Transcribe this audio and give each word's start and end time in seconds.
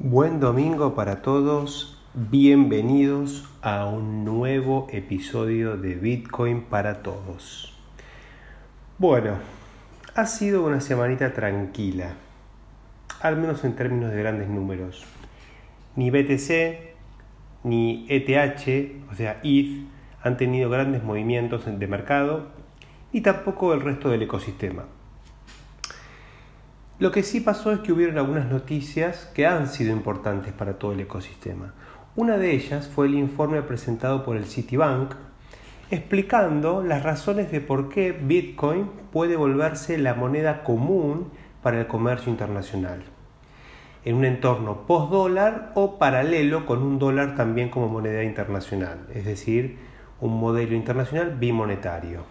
Buen 0.00 0.40
domingo 0.40 0.96
para 0.96 1.22
todos, 1.22 2.02
bienvenidos 2.14 3.48
a 3.62 3.86
un 3.86 4.24
nuevo 4.24 4.88
episodio 4.90 5.76
de 5.76 5.94
Bitcoin 5.94 6.62
para 6.62 7.04
todos. 7.04 7.78
Bueno, 8.98 9.36
ha 10.16 10.26
sido 10.26 10.66
una 10.66 10.80
semanita 10.80 11.32
tranquila, 11.32 12.14
al 13.20 13.36
menos 13.36 13.62
en 13.62 13.76
términos 13.76 14.10
de 14.10 14.18
grandes 14.18 14.48
números. 14.48 15.04
Ni 15.94 16.10
BTC 16.10 16.94
ni 17.62 18.04
ETH, 18.08 19.10
o 19.12 19.14
sea 19.14 19.40
ETH, 19.44 19.86
han 20.24 20.36
tenido 20.36 20.70
grandes 20.70 21.04
movimientos 21.04 21.66
de 21.66 21.86
mercado, 21.86 22.48
y 23.12 23.20
tampoco 23.20 23.72
el 23.72 23.80
resto 23.80 24.10
del 24.10 24.22
ecosistema. 24.22 24.86
Lo 27.00 27.10
que 27.10 27.24
sí 27.24 27.40
pasó 27.40 27.72
es 27.72 27.80
que 27.80 27.92
hubieron 27.92 28.18
algunas 28.18 28.46
noticias 28.46 29.26
que 29.34 29.46
han 29.46 29.68
sido 29.68 29.92
importantes 29.92 30.52
para 30.52 30.74
todo 30.74 30.92
el 30.92 31.00
ecosistema. 31.00 31.74
Una 32.14 32.36
de 32.36 32.52
ellas 32.52 32.88
fue 32.88 33.06
el 33.06 33.14
informe 33.14 33.62
presentado 33.62 34.24
por 34.24 34.36
el 34.36 34.44
Citibank 34.44 35.14
explicando 35.90 36.82
las 36.82 37.02
razones 37.02 37.50
de 37.50 37.60
por 37.60 37.88
qué 37.88 38.12
Bitcoin 38.12 38.88
puede 39.12 39.36
volverse 39.36 39.98
la 39.98 40.14
moneda 40.14 40.62
común 40.62 41.30
para 41.62 41.80
el 41.80 41.86
comercio 41.86 42.30
internacional, 42.30 43.02
en 44.04 44.14
un 44.16 44.24
entorno 44.24 44.86
post-dólar 44.86 45.72
o 45.74 45.98
paralelo 45.98 46.64
con 46.64 46.82
un 46.82 46.98
dólar 46.98 47.34
también 47.36 47.70
como 47.70 47.88
moneda 47.88 48.22
internacional, 48.22 49.06
es 49.12 49.24
decir, 49.24 49.78
un 50.20 50.38
modelo 50.38 50.74
internacional 50.74 51.36
bimonetario. 51.38 52.24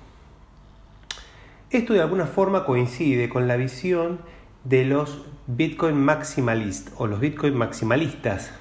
Esto 1.70 1.94
de 1.94 2.02
alguna 2.02 2.28
forma 2.28 2.66
coincide 2.66 3.30
con 3.30 3.48
la 3.48 3.56
visión 3.56 4.20
de 4.63 4.85
los 4.85 5.26
Bitcoin 5.48 5.98
maximalistas 5.98 6.94
o 6.98 7.08
los 7.08 7.20
Bitcoin 7.20 7.55
maximalistas 7.55 8.52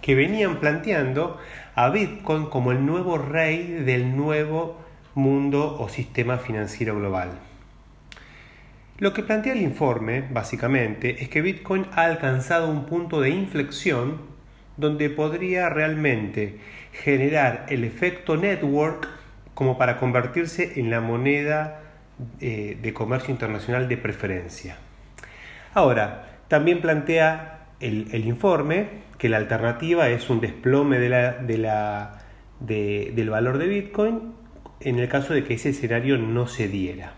que 0.00 0.14
venían 0.14 0.60
planteando 0.60 1.38
a 1.74 1.90
Bitcoin 1.90 2.46
como 2.46 2.72
el 2.72 2.86
nuevo 2.86 3.18
rey 3.18 3.64
del 3.84 4.16
nuevo 4.16 4.80
mundo 5.14 5.76
o 5.80 5.88
sistema 5.88 6.38
financiero 6.38 6.96
global. 6.96 7.30
Lo 8.98 9.12
que 9.12 9.22
plantea 9.22 9.54
el 9.54 9.62
informe, 9.62 10.22
básicamente, 10.30 11.22
es 11.22 11.28
que 11.28 11.40
Bitcoin 11.40 11.86
ha 11.92 12.04
alcanzado 12.04 12.68
un 12.68 12.84
punto 12.84 13.20
de 13.20 13.30
inflexión 13.30 14.18
donde 14.76 15.10
podría 15.10 15.68
realmente 15.68 16.58
generar 16.92 17.66
el 17.68 17.84
efecto 17.84 18.36
network 18.36 19.08
como 19.54 19.78
para 19.78 19.96
convertirse 19.96 20.78
en 20.78 20.90
la 20.90 21.00
moneda 21.00 21.80
eh, 22.40 22.78
de 22.80 22.92
comercio 22.92 23.32
internacional 23.32 23.88
de 23.88 23.96
preferencia. 23.96 24.76
Ahora, 25.74 26.40
también 26.48 26.80
plantea 26.80 27.66
el, 27.80 28.26
informe 28.26 28.88
que 29.18 29.28
la 29.28 29.36
alternativa 29.36 30.08
es 30.08 30.28
un 30.28 30.40
desplome 30.40 30.98
de 30.98 31.08
la, 31.58 32.18
del 32.60 33.30
valor 33.30 33.58
de 33.58 33.66
Bitcoin 33.66 34.34
en 34.80 34.98
el 34.98 35.08
caso 35.08 35.34
de 35.34 35.44
que 35.44 35.54
ese 35.54 35.70
escenario 35.70 36.18
no 36.18 36.46
se 36.46 36.68
diera. 36.68 37.14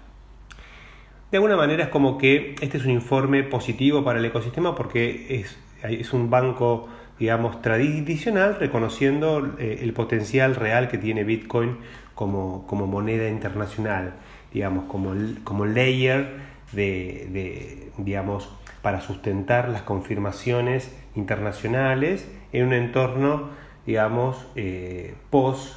De 1.30 1.38
alguna 1.38 1.56
manera 1.56 1.84
es 1.84 1.88
como 1.88 2.18
que 2.18 2.54
este 2.60 2.76
es 2.76 2.84
un 2.84 2.90
informe 2.90 3.42
positivo 3.42 4.04
para 4.04 4.18
el 4.18 4.24
ecosistema 4.24 4.74
porque 4.74 5.40
es, 5.40 5.58
es 5.82 6.12
un 6.12 6.28
banco, 6.28 6.88
digamos, 7.18 7.62
tradicional 7.62 8.56
reconociendo 8.60 9.54
eh, 9.58 9.78
el 9.80 9.94
potencial 9.94 10.56
real 10.56 10.88
que 10.88 10.98
tiene 10.98 11.24
Bitcoin 11.24 11.78
como, 12.14 12.66
como 12.66 12.86
moneda 12.86 13.28
internacional, 13.28 14.12
digamos, 14.52 14.84
como, 14.84 15.14
como 15.42 15.64
layer 15.64 16.51
de, 16.72 17.90
digamos, 17.98 18.48
para 18.82 19.00
sustentar 19.00 19.68
las 19.68 19.82
confirmaciones 19.82 20.94
internacionales 21.14 22.28
en 22.52 22.66
un 22.66 22.72
entorno, 22.72 23.50
digamos, 23.86 24.46
eh, 24.56 25.14
post 25.30 25.76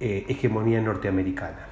eh, 0.00 0.26
hegemonía 0.28 0.80
norteamericana. 0.80 1.68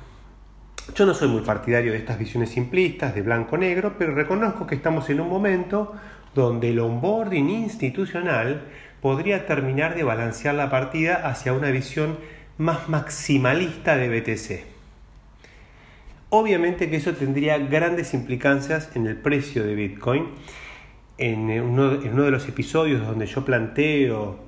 Yo 0.95 1.07
no 1.07 1.15
soy 1.15 1.29
muy 1.29 1.43
partidario 1.43 1.93
de 1.93 1.99
estas 1.99 2.19
visiones 2.19 2.51
simplistas 2.51 3.15
de 3.15 3.23
blanco-negro, 3.23 3.95
pero 3.99 4.15
reconozco 4.15 4.67
que 4.67 4.75
estamos 4.75 5.09
en 5.11 5.21
un 5.21 5.29
momento 5.29 5.95
donde 6.35 6.71
el 6.71 6.81
onboarding 6.81 7.51
institucional 7.51 8.63
podría 9.01 9.47
terminar 9.47 9.95
de 9.95 10.03
balancear 10.03 10.55
la 10.55 10.71
partida 10.71 11.29
hacia 11.29 11.53
una 11.53 11.71
visión 11.71 12.19
más 12.59 12.89
maximalista 12.89 13.97
de 13.97 14.09
BTC. 14.09 14.72
Obviamente 16.35 16.89
que 16.89 16.97
eso 16.97 17.13
tendría 17.13 17.59
grandes 17.59 18.15
implicancias 18.15 18.91
en 18.97 19.07
el 19.07 19.17
precio 19.17 19.65
de 19.65 19.75
Bitcoin. 19.75 20.29
En 21.19 21.51
uno, 21.61 21.91
de 21.91 22.31
los 22.31 22.49
episodios 22.49 23.07
donde 23.07 23.27
yo 23.27 23.45
planteo, 23.45 24.39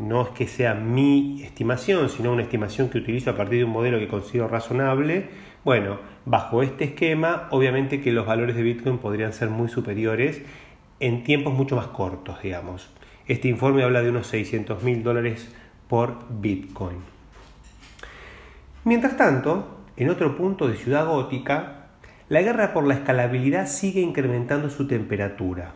no 0.00 0.22
es 0.22 0.28
que 0.30 0.46
sea 0.48 0.72
mi 0.72 1.42
estimación, 1.42 2.08
sino 2.08 2.32
una 2.32 2.40
estimación 2.40 2.88
que 2.88 2.96
utilizo 2.96 3.28
a 3.28 3.36
partir 3.36 3.58
de 3.58 3.64
un 3.64 3.70
modelo 3.72 3.98
que 3.98 4.08
considero 4.08 4.48
razonable, 4.48 5.28
bueno, 5.62 5.98
bajo 6.24 6.62
este 6.62 6.84
esquema, 6.84 7.48
obviamente 7.50 8.00
que 8.00 8.12
los 8.12 8.24
valores 8.24 8.56
de 8.56 8.62
Bitcoin 8.62 8.96
podrían 8.96 9.34
ser 9.34 9.50
muy 9.50 9.68
superiores 9.68 10.40
en 11.00 11.22
tiempos 11.22 11.52
mucho 11.52 11.76
más 11.76 11.88
cortos, 11.88 12.40
digamos. 12.42 12.88
Este 13.28 13.48
informe 13.48 13.82
habla 13.82 14.00
de 14.00 14.08
unos 14.08 14.26
600 14.28 14.82
mil 14.82 15.02
dólares 15.02 15.54
por 15.86 16.16
Bitcoin. 16.30 16.96
Mientras 18.84 19.18
tanto, 19.18 19.75
en 19.96 20.10
otro 20.10 20.36
punto 20.36 20.68
de 20.68 20.76
Ciudad 20.76 21.06
Gótica, 21.06 21.88
la 22.28 22.42
guerra 22.42 22.72
por 22.72 22.86
la 22.86 22.94
escalabilidad 22.94 23.66
sigue 23.66 24.00
incrementando 24.00 24.68
su 24.68 24.86
temperatura. 24.86 25.72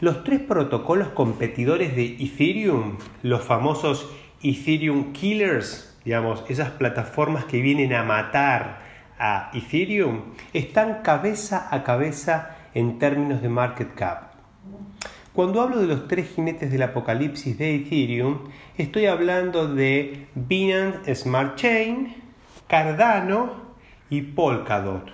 Los 0.00 0.24
tres 0.24 0.40
protocolos 0.40 1.08
competidores 1.08 1.96
de 1.96 2.16
Ethereum, 2.20 2.98
los 3.22 3.42
famosos 3.42 4.08
Ethereum 4.42 5.12
Killers, 5.12 5.98
digamos, 6.04 6.44
esas 6.48 6.70
plataformas 6.70 7.44
que 7.44 7.60
vienen 7.62 7.92
a 7.94 8.04
matar 8.04 8.80
a 9.18 9.50
Ethereum, 9.54 10.34
están 10.52 11.02
cabeza 11.02 11.68
a 11.70 11.82
cabeza 11.82 12.56
en 12.74 12.98
términos 12.98 13.42
de 13.42 13.48
market 13.48 13.94
cap. 13.94 14.32
Cuando 15.32 15.60
hablo 15.60 15.80
de 15.80 15.86
los 15.86 16.08
tres 16.08 16.30
jinetes 16.34 16.70
del 16.70 16.82
apocalipsis 16.82 17.56
de 17.58 17.76
Ethereum, 17.76 18.48
estoy 18.76 19.06
hablando 19.06 19.72
de 19.72 20.26
Binance 20.34 21.14
Smart 21.14 21.56
Chain, 21.56 22.27
Cardano 22.68 23.52
y 24.10 24.20
Polkadot. 24.20 25.10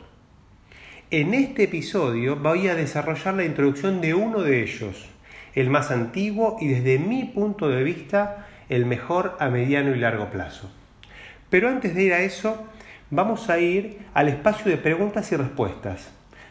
En 1.12 1.34
este 1.34 1.62
episodio 1.62 2.34
voy 2.34 2.66
a 2.66 2.74
desarrollar 2.74 3.34
la 3.34 3.44
introducción 3.44 4.00
de 4.00 4.12
uno 4.12 4.40
de 4.40 4.64
ellos, 4.64 5.08
el 5.54 5.70
más 5.70 5.92
antiguo 5.92 6.56
y 6.60 6.66
desde 6.66 6.98
mi 6.98 7.22
punto 7.26 7.68
de 7.68 7.84
vista 7.84 8.48
el 8.68 8.86
mejor 8.86 9.36
a 9.38 9.50
mediano 9.50 9.94
y 9.94 10.00
largo 10.00 10.30
plazo. 10.30 10.68
Pero 11.48 11.68
antes 11.68 11.94
de 11.94 12.02
ir 12.02 12.12
a 12.12 12.22
eso, 12.22 12.66
vamos 13.10 13.48
a 13.48 13.60
ir 13.60 14.00
al 14.14 14.26
espacio 14.26 14.68
de 14.68 14.76
preguntas 14.76 15.30
y 15.30 15.36
respuestas. 15.36 16.10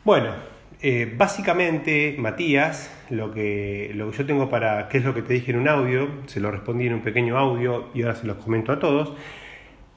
Bueno, 0.03 0.33
eh, 0.81 1.13
básicamente, 1.15 2.15
Matías, 2.17 2.91
lo 3.09 3.31
que, 3.31 3.91
lo 3.93 4.11
que 4.11 4.17
yo 4.17 4.25
tengo 4.25 4.49
para, 4.49 4.89
qué 4.89 4.97
es 4.97 5.05
lo 5.05 5.13
que 5.13 5.21
te 5.21 5.33
dije 5.33 5.51
en 5.51 5.59
un 5.59 5.67
audio, 5.67 6.09
se 6.25 6.39
lo 6.39 6.51
respondí 6.51 6.87
en 6.87 6.95
un 6.95 7.01
pequeño 7.01 7.37
audio 7.37 7.89
y 7.93 8.01
ahora 8.01 8.15
se 8.15 8.25
los 8.25 8.37
comento 8.37 8.71
a 8.71 8.79
todos. 8.79 9.13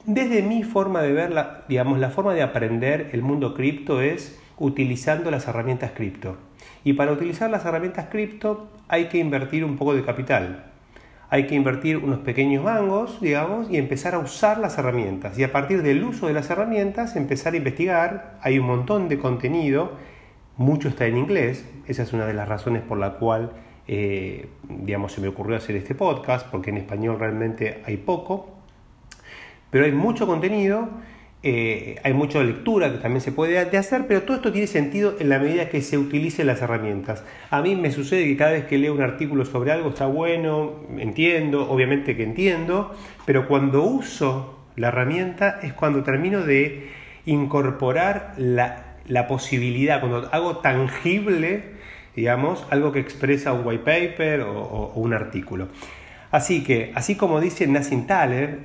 Desde 0.05 0.43
mi 0.43 0.63
forma 0.63 1.01
de 1.01 1.11
ver, 1.11 1.33
digamos, 1.67 1.99
la 1.99 2.11
forma 2.11 2.33
de 2.35 2.43
aprender 2.43 3.09
el 3.13 3.23
mundo 3.23 3.55
cripto 3.55 3.99
es 3.99 4.39
utilizando 4.57 5.31
las 5.31 5.47
herramientas 5.47 5.91
cripto. 5.95 6.37
Y 6.83 6.93
para 6.93 7.11
utilizar 7.11 7.49
las 7.49 7.65
herramientas 7.65 8.07
cripto 8.11 8.69
hay 8.87 9.05
que 9.05 9.17
invertir 9.17 9.63
un 9.65 9.77
poco 9.77 9.95
de 9.95 10.03
capital. 10.03 10.71
Hay 11.29 11.47
que 11.47 11.55
invertir 11.55 11.97
unos 11.97 12.19
pequeños 12.19 12.63
mangos, 12.63 13.19
digamos, 13.19 13.69
y 13.69 13.77
empezar 13.77 14.13
a 14.13 14.19
usar 14.19 14.59
las 14.59 14.77
herramientas. 14.77 15.37
Y 15.39 15.43
a 15.43 15.51
partir 15.51 15.81
del 15.81 16.03
uso 16.03 16.27
de 16.27 16.33
las 16.33 16.49
herramientas 16.49 17.15
empezar 17.15 17.53
a 17.53 17.57
investigar. 17.57 18.37
Hay 18.41 18.59
un 18.59 18.67
montón 18.67 19.09
de 19.09 19.17
contenido 19.17 19.93
mucho 20.57 20.87
está 20.87 21.05
en 21.05 21.17
inglés, 21.17 21.65
esa 21.85 22.03
es 22.03 22.13
una 22.13 22.25
de 22.25 22.33
las 22.33 22.47
razones 22.47 22.81
por 22.81 22.97
la 22.97 23.13
cual 23.13 23.51
eh, 23.87 24.47
digamos, 24.67 25.11
se 25.11 25.21
me 25.21 25.27
ocurrió 25.27 25.57
hacer 25.57 25.75
este 25.75 25.95
podcast, 25.95 26.47
porque 26.49 26.69
en 26.69 26.77
español 26.77 27.19
realmente 27.19 27.83
hay 27.85 27.97
poco, 27.97 28.49
pero 29.69 29.85
hay 29.85 29.91
mucho 29.91 30.25
contenido, 30.25 30.89
eh, 31.47 31.99
hay 32.01 32.11
mucha 32.13 32.41
lectura 32.41 32.91
que 32.91 32.97
también 32.97 33.21
se 33.21 33.31
puede 33.31 33.59
hacer, 33.59 34.07
pero 34.07 34.23
todo 34.23 34.37
esto 34.37 34.51
tiene 34.51 34.65
sentido 34.65 35.15
en 35.19 35.29
la 35.29 35.37
medida 35.37 35.69
que 35.69 35.83
se 35.83 35.95
utilicen 35.95 36.47
las 36.47 36.59
herramientas. 36.63 37.23
A 37.51 37.61
mí 37.61 37.75
me 37.75 37.91
sucede 37.91 38.23
que 38.23 38.35
cada 38.35 38.53
vez 38.53 38.65
que 38.65 38.79
leo 38.79 38.95
un 38.95 39.03
artículo 39.03 39.45
sobre 39.45 39.71
algo 39.71 39.89
está 39.89 40.07
bueno, 40.07 40.73
entiendo, 40.97 41.69
obviamente 41.69 42.17
que 42.17 42.23
entiendo, 42.23 42.95
pero 43.27 43.47
cuando 43.47 43.83
uso 43.83 44.57
la 44.75 44.87
herramienta 44.87 45.59
es 45.61 45.73
cuando 45.73 46.01
termino 46.01 46.41
de 46.41 46.89
incorporar 47.27 48.33
la, 48.37 48.97
posibilidad, 49.27 49.99
cuando 49.99 50.27
hago 50.31 50.57
tangible 50.57 51.75
digamos, 52.15 52.65
algo 52.71 52.91
que 52.91 53.01
expresa 53.01 53.53
un 53.53 53.67
white 53.67 53.83
paper 53.83 54.41
o, 54.41 54.93
un 54.95 55.13
artículo. 55.13 55.67
Así 56.31 56.63
que, 56.63 56.91
así 56.95 57.15
como 57.15 57.39
dice 57.39 57.67
Nassim 57.67 58.07
Taleb, 58.07 58.57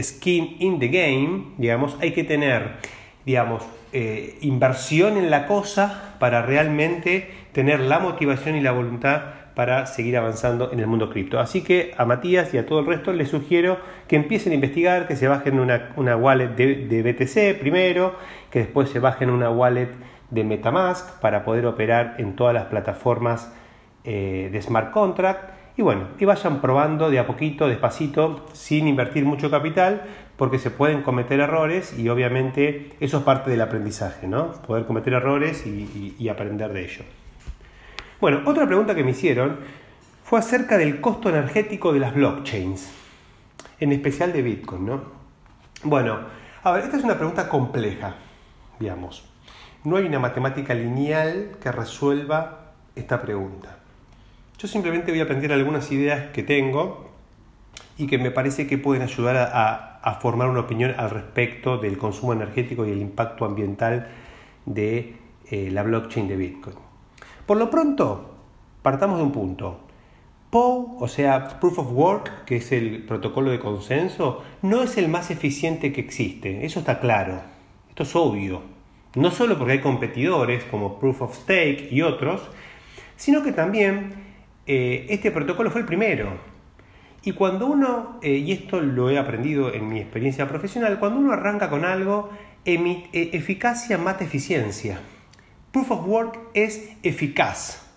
skin 0.00 0.56
in 0.58 0.78
the 0.78 0.88
game, 0.88 1.54
digamos, 1.58 1.96
hay 2.00 2.12
que 2.12 2.24
tener, 2.24 2.76
digamos, 3.24 3.62
eh, 3.92 4.38
inversión 4.40 5.18
en 5.18 5.30
la 5.30 5.46
cosa 5.46 6.14
para 6.18 6.42
realmente 6.42 7.30
tener 7.52 7.80
la 7.80 7.98
motivación 7.98 8.56
y 8.56 8.60
la 8.60 8.72
voluntad 8.72 9.22
para 9.54 9.84
seguir 9.84 10.16
avanzando 10.16 10.72
en 10.72 10.80
el 10.80 10.86
mundo 10.86 11.10
cripto. 11.10 11.38
Así 11.38 11.62
que 11.62 11.92
a 11.98 12.06
Matías 12.06 12.54
y 12.54 12.58
a 12.58 12.64
todo 12.64 12.80
el 12.80 12.86
resto 12.86 13.12
les 13.12 13.28
sugiero 13.28 13.78
que 14.08 14.16
empiecen 14.16 14.52
a 14.52 14.54
investigar, 14.54 15.06
que 15.06 15.16
se 15.16 15.28
bajen 15.28 15.60
una, 15.60 15.92
una 15.96 16.16
wallet 16.16 16.48
de, 16.48 17.02
BTC 17.02 17.60
primero, 17.60 18.14
que 18.50 18.60
después 18.60 18.88
se 18.88 18.98
bajen 18.98 19.28
una 19.28 19.50
wallet 19.50 19.90
de 20.30 20.44
Metamask 20.44 21.20
para 21.20 21.44
poder 21.44 21.66
operar 21.66 22.14
en 22.16 22.34
todas 22.34 22.54
las 22.54 22.64
plataformas 22.66 23.52
eh, 24.04 24.48
de 24.50 24.62
smart 24.62 24.90
contract 24.90 25.50
y 25.76 25.82
bueno, 25.82 26.08
y 26.18 26.24
vayan 26.26 26.60
probando 26.60 27.10
de 27.10 27.18
a 27.18 27.26
poquito, 27.26 27.66
despacito, 27.66 28.46
sin 28.52 28.88
invertir 28.88 29.24
mucho 29.24 29.50
capital, 29.50 30.02
porque 30.36 30.58
se 30.58 30.70
pueden 30.70 31.02
cometer 31.02 31.40
errores 31.40 31.98
y 31.98 32.08
obviamente 32.08 32.94
eso 33.00 33.18
es 33.18 33.22
parte 33.24 33.50
del 33.50 33.60
aprendizaje, 33.60 34.28
¿no? 34.28 34.52
Poder 34.52 34.86
cometer 34.86 35.14
errores 35.14 35.66
y, 35.66 36.28
aprender 36.28 36.72
de 36.72 36.84
ello. 36.84 37.04
Bueno, 38.20 38.42
otra 38.44 38.66
pregunta 38.66 38.94
que 38.94 39.02
me 39.02 39.12
hicieron 39.12 39.58
fue 40.24 40.38
acerca 40.38 40.76
del 40.78 41.00
costo 41.00 41.28
energético 41.28 41.92
de 41.92 42.00
las 42.00 42.14
blockchains, 42.14 42.90
en 43.80 43.92
especial 43.92 44.32
de 44.32 44.42
Bitcoin, 44.42 44.86
¿no? 44.86 45.02
Bueno, 45.84 46.20
a 46.62 46.72
ver, 46.72 46.84
esta 46.84 46.96
es 46.96 47.04
una 47.04 47.16
pregunta 47.16 47.48
compleja, 47.48 48.14
digamos. 48.78 49.28
No 49.84 49.96
hay 49.96 50.04
una 50.04 50.18
matemática 50.18 50.74
lineal 50.74 51.52
que 51.60 51.72
resuelva 51.72 52.72
esta 52.94 53.20
pregunta. 53.20 53.81
Yo 54.62 54.68
simplemente 54.68 55.10
voy 55.10 55.18
a 55.18 55.24
aprender 55.24 55.52
algunas 55.52 55.90
ideas 55.90 56.30
que 56.30 56.44
tengo 56.44 57.10
y 57.98 58.06
que 58.06 58.16
me 58.16 58.30
parece 58.30 58.68
que 58.68 58.78
pueden 58.78 59.02
ayudar 59.02 59.50
a, 59.52 60.18
formar 60.20 60.48
una 60.48 60.60
opinión 60.60 60.94
al 60.98 61.10
respecto 61.10 61.78
del 61.78 61.98
consumo 61.98 62.32
energético 62.32 62.86
y 62.86 62.92
el 62.92 63.00
impacto 63.00 63.44
ambiental 63.44 64.06
de 64.64 65.16
eh, 65.50 65.68
la 65.72 65.82
blockchain 65.82 66.28
de 66.28 66.36
Bitcoin. 66.36 66.76
Por 67.44 67.56
lo 67.56 67.70
pronto, 67.70 68.36
partamos 68.82 69.18
de 69.18 69.24
un 69.24 69.32
punto. 69.32 69.80
POW, 70.50 70.98
o 71.00 71.08
sea, 71.08 71.58
Proof 71.58 71.80
of 71.80 71.92
Work, 71.92 72.44
que 72.44 72.58
es 72.58 72.70
el 72.70 73.02
protocolo 73.02 73.50
de 73.50 73.58
consenso, 73.58 74.44
no 74.62 74.84
es 74.84 74.96
el 74.96 75.08
más 75.08 75.32
eficiente 75.32 75.92
que 75.92 76.02
existe, 76.02 76.64
eso 76.64 76.78
está 76.78 77.00
claro, 77.00 77.40
esto 77.88 78.04
es 78.04 78.14
obvio. 78.14 78.62
No 79.16 79.32
solo 79.32 79.58
porque 79.58 79.72
hay 79.72 79.80
competidores 79.80 80.62
como 80.62 81.00
Proof 81.00 81.22
of 81.22 81.34
Stake 81.36 81.88
y 81.90 82.02
otros, 82.02 82.42
sino 83.16 83.42
que 83.42 83.50
también 83.50 84.31
eh, 84.66 85.06
este 85.08 85.30
protocolo 85.30 85.70
fue 85.70 85.80
el 85.80 85.86
primero. 85.86 86.52
Y 87.24 87.32
cuando 87.32 87.66
uno, 87.66 88.18
eh, 88.22 88.36
y 88.36 88.52
esto 88.52 88.80
lo 88.80 89.10
he 89.10 89.18
aprendido 89.18 89.72
en 89.72 89.88
mi 89.88 90.00
experiencia 90.00 90.48
profesional, 90.48 90.98
cuando 90.98 91.20
uno 91.20 91.32
arranca 91.32 91.70
con 91.70 91.84
algo, 91.84 92.30
eh, 92.64 93.10
eficacia 93.32 93.98
mata 93.98 94.24
eficiencia. 94.24 95.00
Proof 95.70 95.90
of 95.90 96.06
Work 96.06 96.38
es 96.54 96.96
eficaz 97.02 97.88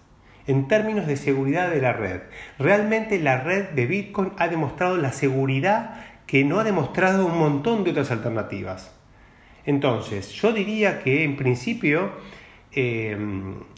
en 0.48 0.68
términos 0.68 1.08
de 1.08 1.18
seguridad 1.18 1.72
de 1.72 1.82
la 1.82 1.94
red. 1.94 2.22
Realmente 2.60 3.20
la 3.20 3.42
red 3.42 3.70
de 3.70 3.88
Bitcoin 3.88 4.32
ha 4.38 4.48
demostrado 4.48 4.98
la 4.98 5.12
seguridad 5.12 6.06
que 6.28 6.44
no 6.44 6.60
ha 6.60 6.64
demostrado 6.64 7.26
un 7.26 7.38
montón 7.38 7.84
de 7.84 7.92
otras 7.92 8.12
alternativas. 8.12 8.96
Entonces, 9.66 10.32
yo 10.34 10.54
diría 10.54 11.02
que 11.02 11.24
en 11.24 11.36
principio, 11.36 12.12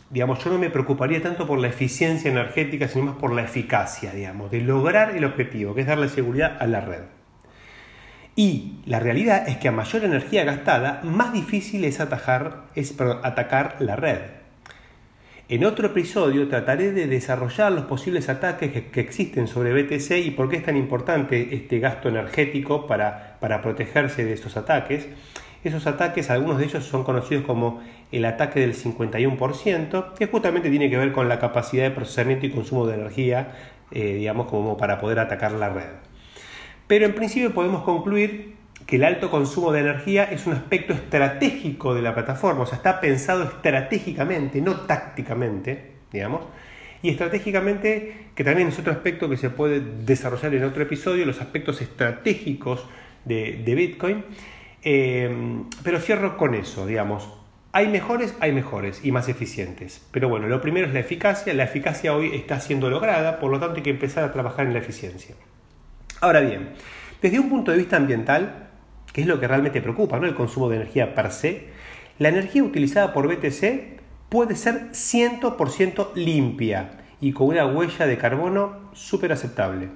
digamos, 0.09 0.43
yo 0.43 0.51
no 0.51 0.57
me 0.57 0.69
preocuparía 0.69 1.21
tanto 1.21 1.45
por 1.45 1.59
la 1.59 1.67
eficiencia 1.67 2.31
energética, 2.31 2.87
sino 2.87 3.05
más 3.05 3.15
por 3.15 3.33
la 3.33 3.43
eficacia, 3.43 4.11
digamos, 4.11 4.51
de 4.51 4.61
lograr 4.61 5.15
el 5.15 5.25
objetivo, 5.25 5.75
que 5.75 5.81
es 5.81 5.87
darle 5.87 6.09
seguridad 6.09 6.57
a 6.59 6.67
la 6.67 6.81
red. 6.81 7.03
Y 8.35 8.81
la 8.85 8.99
realidad 8.99 9.47
es 9.49 9.57
que 9.57 9.67
a 9.67 9.71
mayor 9.71 10.05
energía 10.05 10.43
gastada, 10.43 11.01
más 11.03 11.33
difícil 11.33 11.83
es, 11.85 11.99
atajar, 11.99 12.67
es 12.75 12.95
atacar 13.23 13.77
la 13.79 13.95
red. 13.95 14.19
En 15.49 15.63
otro 15.63 15.87
episodio 15.87 16.47
trataré 16.47 16.91
de 16.91 17.07
desarrollar 17.07 17.71
los 17.71 17.85
posibles 17.85 18.27
ataques 18.29 18.83
que, 18.91 18.99
existen 18.99 19.47
sobre 19.47 19.71
BTC 19.71 20.11
y 20.25 20.31
por 20.31 20.49
qué 20.49 20.57
es 20.57 20.63
tan 20.63 20.75
importante 20.75 21.55
este 21.55 21.79
gasto 21.79 22.09
energético 22.09 22.85
para, 22.85 23.37
para 23.39 23.61
protegerse 23.61 24.25
de 24.25 24.33
estos 24.33 24.57
ataques. 24.57 25.07
Esos 25.67 25.85
ataques, 25.85 26.29
algunos 26.29 26.59
de 26.59 26.63
ellos 26.63 26.85
son 26.85 27.03
conocidos 27.03 27.43
como 27.43 27.81
el 28.13 28.23
ataque 28.23 28.61
del 28.61 28.73
51%, 28.73 30.13
que 30.13 30.27
justamente 30.27 30.69
tiene 30.69 30.89
que 30.89 30.97
ver 30.97 31.11
con 31.11 31.27
la 31.27 31.39
capacidad 31.39 31.83
de 31.83 31.91
procesamiento 31.91 32.45
y 32.45 32.51
consumo 32.51 32.87
de 32.87 32.95
energía, 32.95 33.53
eh, 33.91 34.13
digamos, 34.13 34.47
como 34.47 34.77
para 34.77 34.97
poder 34.97 35.19
atacar 35.19 35.51
la 35.51 35.67
red. 35.67 35.89
Pero 36.87 37.05
en 37.05 37.13
principio 37.13 37.53
podemos 37.53 37.83
concluir 37.83 38.55
que 38.85 38.95
el 38.95 39.03
alto 39.03 39.29
consumo 39.29 39.73
de 39.73 39.81
energía 39.81 40.23
es 40.23 40.47
un 40.47 40.53
aspecto 40.53 40.93
estratégico 40.93 41.93
de 41.93 42.01
la 42.01 42.13
plataforma, 42.13 42.61
o 42.61 42.65
sea, 42.65 42.77
está 42.77 43.01
pensado 43.01 43.43
estratégicamente, 43.43 44.61
no 44.61 44.73
tácticamente, 44.81 45.95
digamos. 46.13 46.43
Y 47.01 47.09
estratégicamente, 47.09 48.27
que 48.33 48.45
también 48.45 48.69
es 48.69 48.79
otro 48.79 48.93
aspecto 48.93 49.29
que 49.29 49.35
se 49.35 49.49
puede 49.49 49.81
desarrollar 49.81 50.55
en 50.55 50.63
otro 50.63 50.81
episodio, 50.83 51.25
los 51.25 51.41
aspectos 51.41 51.81
estratégicos 51.81 52.85
de, 53.25 53.61
de 53.65 53.75
Bitcoin. 53.75 54.23
Eh, 54.83 55.63
pero 55.83 55.99
cierro 55.99 56.37
con 56.37 56.55
eso, 56.55 56.85
digamos. 56.85 57.29
Hay 57.73 57.87
mejores, 57.87 58.33
hay 58.39 58.53
mejores 58.53 59.03
y 59.03 59.11
más 59.11 59.29
eficientes. 59.29 60.05
Pero 60.11 60.29
bueno, 60.29 60.47
lo 60.47 60.61
primero 60.61 60.87
es 60.87 60.93
la 60.93 60.99
eficacia. 60.99 61.53
La 61.53 61.65
eficacia 61.65 62.13
hoy 62.15 62.33
está 62.33 62.59
siendo 62.59 62.89
lograda, 62.89 63.39
por 63.39 63.51
lo 63.51 63.59
tanto 63.59 63.75
hay 63.75 63.83
que 63.83 63.89
empezar 63.89 64.23
a 64.23 64.31
trabajar 64.31 64.65
en 64.65 64.73
la 64.73 64.79
eficiencia. 64.79 65.35
Ahora 66.21 66.39
bien, 66.39 66.69
desde 67.21 67.39
un 67.39 67.49
punto 67.49 67.71
de 67.71 67.77
vista 67.77 67.97
ambiental, 67.97 68.69
que 69.13 69.21
es 69.21 69.27
lo 69.27 69.39
que 69.39 69.47
realmente 69.47 69.81
preocupa, 69.81 70.19
¿no? 70.19 70.25
el 70.25 70.35
consumo 70.35 70.69
de 70.69 70.77
energía 70.77 71.13
per 71.13 71.31
se, 71.31 71.67
la 72.19 72.29
energía 72.29 72.63
utilizada 72.63 73.13
por 73.13 73.27
BTC 73.27 73.97
puede 74.29 74.55
ser 74.55 74.91
100% 74.91 76.13
limpia 76.15 76.91
y 77.21 77.31
con 77.33 77.47
una 77.47 77.65
huella 77.65 78.07
de 78.07 78.17
carbono 78.17 78.89
súper 78.93 79.31
aceptable. 79.31 79.89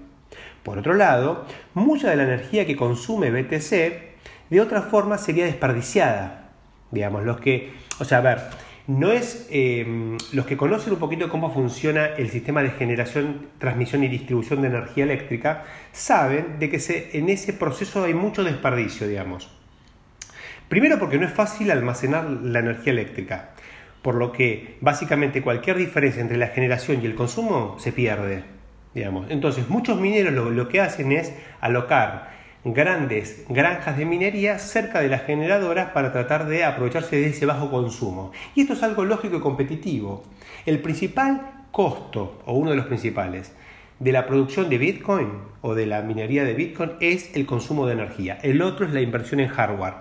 Por 0.63 0.77
otro 0.77 0.93
lado, 0.93 1.45
mucha 1.73 2.09
de 2.09 2.15
la 2.15 2.23
energía 2.23 2.65
que 2.65 2.75
consume 2.75 3.31
BTC 3.31 4.10
de 4.51 4.61
otra 4.61 4.83
forma 4.83 5.17
sería 5.17 5.45
desperdiciada. 5.45 6.49
Digamos, 6.91 7.23
los 7.23 7.39
que, 7.39 7.71
o 7.99 8.05
sea, 8.05 8.17
a 8.17 8.21
ver, 8.21 8.39
no 8.85 9.13
es 9.13 9.47
eh, 9.49 10.17
los 10.33 10.45
que 10.45 10.57
conocen 10.57 10.91
un 10.91 10.99
poquito 10.99 11.29
cómo 11.29 11.53
funciona 11.53 12.05
el 12.05 12.29
sistema 12.29 12.61
de 12.61 12.71
generación, 12.71 13.47
transmisión 13.59 14.03
y 14.03 14.09
distribución 14.09 14.61
de 14.61 14.67
energía 14.67 15.05
eléctrica, 15.05 15.63
saben 15.93 16.59
de 16.59 16.69
que 16.69 16.79
se, 16.79 17.17
en 17.17 17.29
ese 17.29 17.53
proceso 17.53 18.03
hay 18.03 18.13
mucho 18.13 18.43
desperdicio, 18.43 19.07
digamos. 19.07 19.49
Primero 20.67 20.99
porque 20.99 21.17
no 21.17 21.25
es 21.25 21.33
fácil 21.33 21.71
almacenar 21.71 22.29
la 22.29 22.59
energía 22.59 22.91
eléctrica, 22.91 23.51
por 24.01 24.15
lo 24.15 24.33
que 24.33 24.77
básicamente 24.81 25.41
cualquier 25.41 25.77
diferencia 25.77 26.21
entre 26.21 26.37
la 26.37 26.47
generación 26.47 26.99
y 27.01 27.05
el 27.05 27.15
consumo 27.15 27.77
se 27.79 27.93
pierde. 27.93 28.43
Digamos. 28.93 29.27
Entonces 29.29 29.69
muchos 29.69 30.01
mineros 30.01 30.33
lo 30.33 30.67
que 30.67 30.81
hacen 30.81 31.13
es 31.13 31.33
alocar 31.61 32.40
grandes 32.63 33.43
granjas 33.49 33.97
de 33.97 34.05
minería 34.05 34.59
cerca 34.59 35.01
de 35.01 35.09
las 35.09 35.23
generadoras 35.23 35.91
para 35.91 36.11
tratar 36.11 36.47
de 36.47 36.63
aprovecharse 36.63 37.15
de 37.15 37.27
ese 37.27 37.45
bajo 37.45 37.71
consumo. 37.71 38.31
Y 38.55 38.61
esto 38.61 38.73
es 38.73 38.83
algo 38.83 39.03
lógico 39.03 39.37
y 39.37 39.41
competitivo. 39.41 40.23
El 40.65 40.79
principal 40.79 41.65
costo, 41.71 42.41
o 42.45 42.53
uno 42.53 42.71
de 42.71 42.77
los 42.77 42.85
principales, 42.85 43.53
de 43.99 44.11
la 44.11 44.25
producción 44.25 44.69
de 44.69 44.77
Bitcoin 44.77 45.29
o 45.61 45.75
de 45.75 45.85
la 45.85 46.01
minería 46.01 46.43
de 46.43 46.53
Bitcoin 46.53 46.93
es 46.99 47.35
el 47.35 47.45
consumo 47.45 47.87
de 47.87 47.93
energía. 47.93 48.37
El 48.41 48.61
otro 48.61 48.85
es 48.85 48.93
la 48.93 49.01
inversión 49.01 49.39
en 49.39 49.47
hardware, 49.47 49.93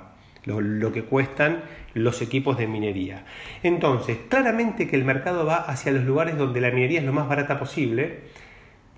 lo, 0.45 0.61
lo, 0.61 0.93
que 0.93 1.05
cuestan 1.05 1.63
los 1.93 2.23
equipos 2.23 2.57
de 2.57 2.67
minería. 2.67 3.25
Entonces, 3.63 4.17
claramente 4.29 4.89
que 4.89 4.97
el 4.97 5.05
mercado 5.05 5.45
va 5.45 5.57
hacia 5.57 5.93
los 5.93 6.05
lugares 6.05 6.39
donde 6.39 6.61
la 6.61 6.71
minería 6.71 7.01
es 7.01 7.07
lo 7.07 7.13
más 7.13 7.29
barata 7.29 7.59
posible 7.59 8.21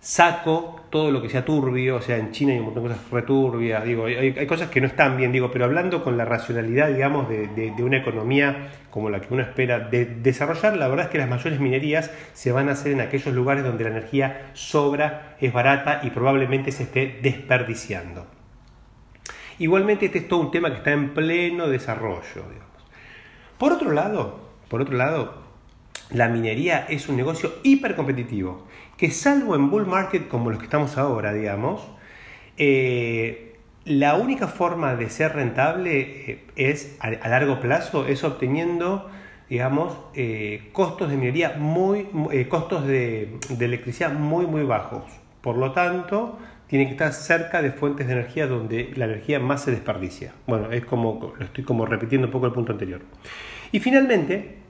saco 0.03 0.81
todo 0.91 1.13
lo 1.13 1.23
que 1.23 1.29
sea 1.29 1.45
turbio, 1.45 1.97
o 1.97 2.03
sea, 2.03 2.19
en 2.19 2.33
China 2.33 2.53
hay 2.53 2.59
un 2.59 2.67
montón 2.67 2.83
de 2.83 2.89
cosas 2.91 3.11
returbias, 3.11 3.85
digo, 3.85 4.07
hay, 4.07 4.47
cosas 4.47 4.69
que 4.69 4.81
no 4.81 4.89
están 4.89 5.17
bien, 5.17 5.31
digo, 5.31 5.51
pero 5.53 5.65
hablando 5.65 6.03
con 6.03 6.17
la 6.17 6.25
racionalidad, 6.25 6.89
digamos, 6.89 7.29
de, 7.29 7.73
una 7.79 7.99
economía 7.99 8.73
como 8.91 9.11
la 9.11 9.21
que 9.21 9.33
uno 9.33 9.45
espera 9.45 9.79
de 9.79 10.05
desarrollar, 10.05 10.77
la 10.77 10.89
verdad 10.89 11.07
es 11.07 11.13
que 11.13 11.19
las 11.19 11.31
mayores 11.31 11.61
minerías 11.61 12.11
se 12.33 12.51
van 12.51 12.69
a 12.69 12.73
hacer 12.73 12.93
en 12.93 13.01
aquellos 13.01 13.33
lugares 13.33 13.63
donde 13.63 13.85
la 13.85 13.91
energía 13.91 14.51
sobra, 14.55 15.37
es 15.41 15.53
barata 15.53 16.01
y 16.03 16.11
probablemente 16.11 16.73
se 16.73 16.83
esté 16.83 17.21
desperdiciando. 17.23 18.27
Igualmente 19.61 20.07
este 20.07 20.19
es 20.19 20.29
todo 20.29 20.41
un 20.41 20.51
tema 20.51 20.71
que 20.71 20.79
está 20.79 20.91
en 20.91 21.15
pleno 21.15 21.69
desarrollo, 21.69 22.43
Por 23.57 23.73
otro 23.73 23.93
lado, 23.93 24.41
por 24.69 24.83
otro 24.83 24.97
lado, 24.97 25.42
la 26.13 26.29
minería 26.29 26.87
es 26.89 27.09
un 27.09 27.17
negocio 27.17 27.55
hipercompetitivo 27.63 28.67
que 28.97 29.11
salvo 29.11 29.57
en 29.57 29.71
bull 29.71 29.87
market 29.87 30.29
como 30.29 30.51
los 30.51 30.59
que 30.59 30.67
estamos 30.67 30.99
ahora, 30.99 31.33
digamos, 31.33 31.83
eh, 32.57 33.57
la 33.85 34.15
única 34.15 34.47
forma 34.47 34.95
de 34.95 35.11
ser 35.11 35.35
rentable 35.35 36.31
eh, 36.31 36.45
es 36.55 36.97
a, 37.01 37.11
largo 37.29 37.59
plazo 37.59 38.07
es 38.07 38.23
obteniendo 38.23 39.11
digamos 39.49 39.99
eh, 40.15 40.69
costos 40.73 41.11
de 41.11 41.17
minería 41.17 41.57
muy 41.59 42.07
costos 42.49 42.87
de, 42.87 43.39
electricidad 43.59 44.13
muy 44.13 44.47
muy 44.47 44.63
bajos. 44.63 45.05
Por 45.41 45.57
lo 45.57 45.73
tanto 45.73 46.39
tiene 46.69 46.87
que 46.87 46.93
estar 46.93 47.13
cerca 47.13 47.61
de 47.61 47.73
fuentes 47.73 48.07
de 48.07 48.13
energía 48.13 48.47
donde 48.47 48.93
la 48.95 49.07
energía 49.07 49.41
más 49.41 49.65
se 49.65 49.73
desperdicia. 49.73 50.33
Bueno 50.47 50.71
es 50.71 50.85
como 50.85 51.35
lo 51.37 51.45
estoy 51.45 51.65
como 51.65 51.87
repitiendo 51.87 52.29
un 52.29 52.33
poco 52.33 52.47
el 52.47 52.53
punto 52.53 52.73
anterior. 52.73 53.01
Y 53.73 53.81
finalmente 53.81 54.62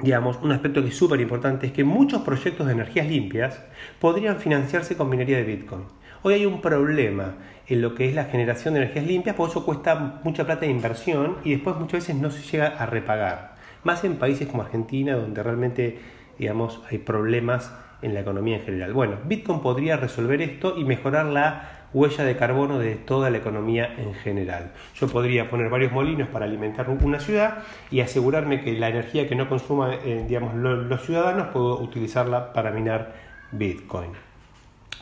digamos, 0.00 0.38
un 0.42 0.52
aspecto 0.52 0.82
que 0.82 0.88
es 0.88 0.96
súper 0.96 1.20
importante 1.20 1.66
es 1.66 1.72
que 1.72 1.84
muchos 1.84 2.22
proyectos 2.22 2.66
de 2.66 2.72
energías 2.72 3.06
limpias 3.06 3.62
podrían 4.00 4.38
financiarse 4.38 4.96
con 4.96 5.08
minería 5.08 5.38
de 5.38 5.44
Bitcoin. 5.44 5.84
Hoy 6.22 6.34
hay 6.34 6.46
un 6.46 6.60
problema 6.60 7.36
en 7.66 7.82
lo 7.82 7.94
que 7.94 8.08
es 8.08 8.14
la 8.14 8.24
generación 8.24 8.74
de 8.74 8.80
energías 8.80 9.06
limpias, 9.06 9.36
por 9.36 9.50
eso 9.50 9.64
cuesta 9.64 10.20
mucha 10.24 10.44
plata 10.44 10.62
de 10.62 10.72
inversión 10.72 11.36
y 11.44 11.52
después 11.52 11.76
muchas 11.76 12.00
veces 12.00 12.16
no 12.16 12.30
se 12.30 12.42
llega 12.42 12.68
a 12.68 12.86
repagar. 12.86 13.54
Más 13.84 14.04
en 14.04 14.16
países 14.16 14.48
como 14.48 14.62
Argentina, 14.62 15.14
donde 15.14 15.42
realmente 15.42 15.98
digamos, 16.38 16.80
hay 16.90 16.98
problemas 16.98 17.72
en 18.02 18.14
la 18.14 18.20
economía 18.20 18.56
en 18.56 18.64
general. 18.64 18.92
Bueno, 18.92 19.18
Bitcoin 19.24 19.60
podría 19.60 19.96
resolver 19.96 20.42
esto 20.42 20.76
y 20.76 20.84
mejorar 20.84 21.26
la 21.26 21.83
huella 21.94 22.24
de 22.24 22.36
carbono 22.36 22.78
de 22.78 22.96
toda 22.96 23.30
la 23.30 23.38
economía 23.38 23.94
en 23.96 24.12
general. 24.14 24.72
Yo 24.96 25.08
podría 25.08 25.48
poner 25.48 25.70
varios 25.70 25.92
molinos 25.92 26.28
para 26.28 26.44
alimentar 26.44 26.90
una 26.90 27.20
ciudad 27.20 27.58
y 27.90 28.00
asegurarme 28.00 28.60
que 28.60 28.72
la 28.74 28.88
energía 28.88 29.28
que 29.28 29.36
no 29.36 29.48
consuma 29.48 29.94
eh, 29.94 30.24
digamos, 30.26 30.54
los 30.54 31.02
ciudadanos 31.06 31.48
puedo 31.48 31.80
utilizarla 31.80 32.52
para 32.52 32.72
minar 32.72 33.14
Bitcoin. 33.52 34.10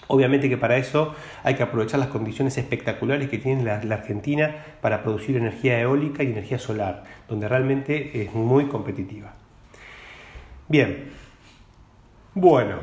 Obviamente 0.09 0.49
que 0.49 0.59
para 0.59 0.77
eso 0.77 1.15
hay 1.43 1.55
que 1.55 1.63
aprovechar 1.63 1.99
las 1.99 2.11
condiciones 2.11 2.59
espectaculares 2.59 3.31
que 3.31 3.39
tiene 3.39 3.65
la, 3.65 3.83
la, 3.83 3.95
Argentina 3.95 4.55
para 4.83 5.03
producir 5.03 5.39
energía 5.39 5.81
eólica 5.81 6.23
y 6.23 6.27
energía 6.27 6.59
solar, 6.59 7.05
donde 7.29 7.49
realmente 7.49 8.23
es 8.23 8.35
muy 8.35 8.67
competitiva. 8.67 9.33
Bien, 10.69 11.11
bueno, 12.35 12.81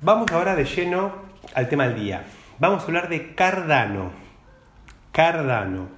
vamos 0.00 0.30
ahora 0.32 0.54
de 0.54 0.64
lleno 0.64 1.12
al 1.54 1.68
tema 1.68 1.88
del 1.88 2.00
día. 2.00 2.24
Vamos 2.62 2.84
a 2.84 2.86
hablar 2.86 3.08
de 3.08 3.34
Cardano. 3.34 4.12
Cardano. 5.10 5.88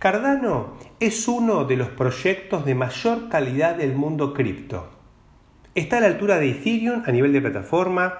Cardano 0.00 0.76
es 0.98 1.28
uno 1.28 1.64
de 1.64 1.76
los 1.76 1.90
proyectos 1.90 2.64
de 2.64 2.74
mayor 2.74 3.28
calidad 3.28 3.76
del 3.76 3.94
mundo 3.94 4.34
cripto. 4.34 4.90
Está 5.76 5.98
a 5.98 6.00
la 6.00 6.08
altura 6.08 6.40
de 6.40 6.50
Ethereum 6.50 7.04
a 7.06 7.12
nivel 7.12 7.32
de 7.32 7.40
plataforma, 7.40 8.18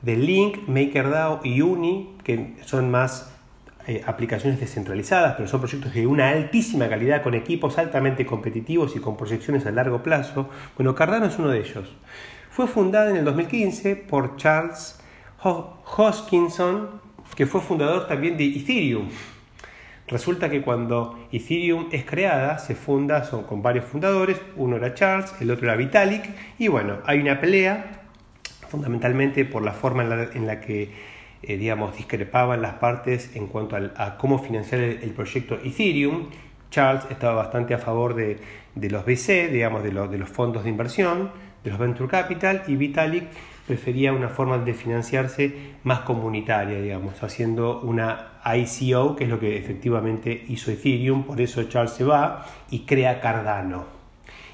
de 0.00 0.16
Link, 0.16 0.68
MakerDAO 0.68 1.42
y 1.44 1.60
Uni, 1.60 2.16
que 2.24 2.56
son 2.64 2.90
más 2.90 3.30
eh, 3.86 4.02
aplicaciones 4.06 4.58
descentralizadas, 4.58 5.34
pero 5.34 5.50
son 5.50 5.60
proyectos 5.60 5.92
de 5.92 6.06
una 6.06 6.30
altísima 6.30 6.88
calidad 6.88 7.22
con 7.22 7.34
equipos 7.34 7.76
altamente 7.76 8.24
competitivos 8.24 8.96
y 8.96 9.00
con 9.00 9.18
proyecciones 9.18 9.66
a 9.66 9.70
largo 9.70 10.02
plazo. 10.02 10.48
Bueno, 10.78 10.94
Cardano 10.94 11.26
es 11.26 11.38
uno 11.38 11.50
de 11.50 11.58
ellos. 11.58 11.94
Fue 12.48 12.66
fundada 12.66 13.10
en 13.10 13.16
el 13.16 13.26
2015 13.26 13.96
por 13.96 14.36
Charles 14.38 14.98
Hoskinson, 15.42 17.06
que 17.36 17.46
fue 17.46 17.60
fundador 17.60 18.06
también 18.06 18.36
de 18.36 18.44
Ethereum. 18.44 19.08
Resulta 20.08 20.48
que 20.48 20.62
cuando 20.62 21.28
Ethereum 21.30 21.88
es 21.92 22.04
creada, 22.04 22.58
se 22.58 22.74
funda 22.74 23.28
con 23.46 23.62
varios 23.62 23.84
fundadores, 23.84 24.40
uno 24.56 24.76
era 24.76 24.94
Charles, 24.94 25.34
el 25.40 25.50
otro 25.50 25.66
era 25.66 25.76
Vitalik, 25.76 26.24
y 26.58 26.68
bueno, 26.68 26.98
hay 27.04 27.20
una 27.20 27.38
pelea, 27.40 28.00
fundamentalmente 28.68 29.44
por 29.44 29.62
la 29.62 29.72
forma 29.72 30.02
en 30.02 30.46
la, 30.46 30.60
que, 30.60 30.90
eh, 31.42 31.56
digamos, 31.58 31.94
discrepaban 31.94 32.62
las 32.62 32.74
partes 32.74 33.36
en 33.36 33.48
cuanto 33.48 33.76
a, 33.76 34.16
cómo 34.16 34.38
financiar 34.38 34.80
el, 34.80 35.10
proyecto 35.10 35.58
Ethereum. 35.62 36.28
Charles 36.70 37.04
estaba 37.10 37.34
bastante 37.34 37.74
a 37.74 37.78
favor 37.78 38.14
de, 38.14 38.38
los 38.74 39.04
VC, 39.04 39.48
digamos, 39.48 39.82
de, 39.82 39.90
de 39.90 40.18
los 40.18 40.28
fondos 40.30 40.64
de 40.64 40.70
inversión, 40.70 41.30
de 41.64 41.70
los 41.70 41.78
Venture 41.78 42.08
Capital, 42.08 42.62
y 42.66 42.76
Vitalik 42.76 43.24
prefería 43.68 44.12
una 44.12 44.30
forma 44.30 44.58
de 44.58 44.74
financiarse 44.74 45.54
más 45.84 46.00
comunitaria, 46.00 46.80
digamos, 46.80 47.22
haciendo 47.22 47.80
una 47.82 48.40
ICO, 48.44 49.14
que 49.14 49.24
es 49.24 49.30
lo 49.30 49.38
que 49.38 49.58
efectivamente 49.58 50.44
hizo 50.48 50.72
Ethereum, 50.72 51.24
por 51.24 51.40
eso 51.40 51.62
Charles 51.64 51.92
se 51.92 52.04
va 52.04 52.46
y 52.70 52.80
crea 52.80 53.20
Cardano. 53.20 53.84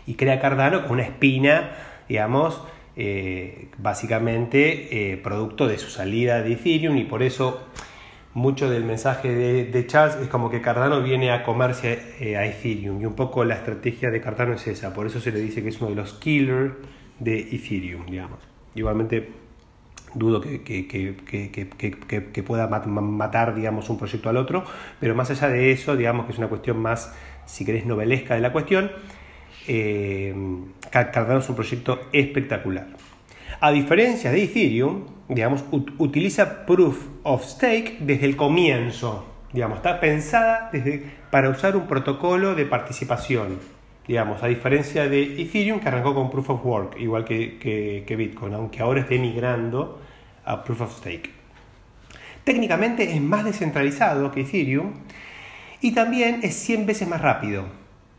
Y 0.06 0.14
crea 0.14 0.40
Cardano 0.40 0.82
con 0.82 0.92
una 0.92 1.04
espina, 1.04 1.70
digamos, 2.08 2.60
eh, 2.96 3.68
básicamente 3.78 5.12
eh, 5.12 5.16
producto 5.16 5.66
de 5.66 5.78
su 5.78 5.90
salida 5.90 6.42
de 6.42 6.52
Ethereum 6.52 6.96
y 6.96 7.04
por 7.04 7.22
eso 7.22 7.66
mucho 8.34 8.68
del 8.68 8.84
mensaje 8.84 9.32
de, 9.32 9.86
Charles 9.86 10.16
es 10.16 10.28
como 10.28 10.50
que 10.50 10.60
Cardano 10.60 11.02
viene 11.02 11.30
a 11.30 11.44
comerse 11.44 12.00
eh, 12.20 12.36
a 12.36 12.44
Ethereum 12.44 13.00
y 13.00 13.06
un 13.06 13.14
poco 13.14 13.44
la 13.44 13.54
estrategia 13.54 14.10
de 14.10 14.20
Cardano 14.20 14.54
es 14.54 14.66
esa, 14.66 14.92
por 14.92 15.06
eso 15.06 15.20
se 15.20 15.30
le 15.30 15.40
dice 15.40 15.62
que 15.62 15.68
es 15.68 15.80
uno 15.80 15.90
de 15.90 15.96
los 15.96 16.14
killers 16.14 16.74
de 17.18 17.38
Ethereum, 17.38 18.06
digamos. 18.06 18.53
Igualmente 18.74 19.30
dudo 20.14 20.40
que, 20.40 20.62
que, 20.64 22.42
pueda 22.42 22.68
matar, 22.68 23.54
digamos, 23.54 23.90
un 23.90 23.98
proyecto 23.98 24.28
al 24.28 24.36
otro, 24.36 24.64
pero 25.00 25.14
más 25.14 25.30
allá 25.30 25.48
de 25.48 25.72
eso, 25.72 25.96
digamos 25.96 26.26
que 26.26 26.32
es 26.32 26.38
una 26.38 26.48
cuestión 26.48 26.78
más, 26.78 27.14
si 27.46 27.64
querés, 27.64 27.84
novelesca 27.84 28.34
de 28.34 28.40
la 28.40 28.52
cuestión, 28.52 28.90
eh, 29.66 30.34
Cardano 30.90 31.40
es 31.40 31.48
un 31.48 31.56
proyecto 31.56 32.00
espectacular. 32.12 32.86
A 33.60 33.72
diferencia 33.72 34.30
de 34.30 34.44
Ethereum, 34.44 35.06
digamos, 35.28 35.64
utiliza 35.70 36.66
Proof 36.66 37.06
of 37.22 37.44
Stake 37.44 37.98
desde 38.00 38.26
el 38.26 38.36
comienzo, 38.36 39.26
digamos, 39.52 39.78
está 39.78 40.00
pensada 40.00 40.70
desde, 40.72 41.04
para 41.30 41.48
usar 41.48 41.76
un 41.76 41.86
protocolo 41.86 42.54
de 42.54 42.66
participación 42.66 43.73
digamos, 44.06 44.42
a 44.42 44.48
diferencia 44.48 45.08
de 45.08 45.40
Ethereum 45.42 45.80
que 45.80 45.88
arrancó 45.88 46.14
con 46.14 46.30
Proof 46.30 46.50
of 46.50 46.64
Work, 46.64 46.96
igual 47.00 47.24
que, 47.24 48.14
Bitcoin, 48.16 48.54
aunque 48.54 48.80
ahora 48.82 49.00
esté 49.00 49.18
migrando 49.18 50.00
a 50.44 50.62
Proof 50.62 50.82
of 50.82 50.98
Stake. 50.98 51.30
Técnicamente 52.44 53.14
es 53.14 53.20
más 53.20 53.44
descentralizado 53.44 54.30
que 54.30 54.42
Ethereum 54.42 54.92
y 55.80 55.92
también 55.92 56.40
es 56.42 56.54
100 56.54 56.86
veces 56.86 57.08
más 57.08 57.22
rápido. 57.22 57.64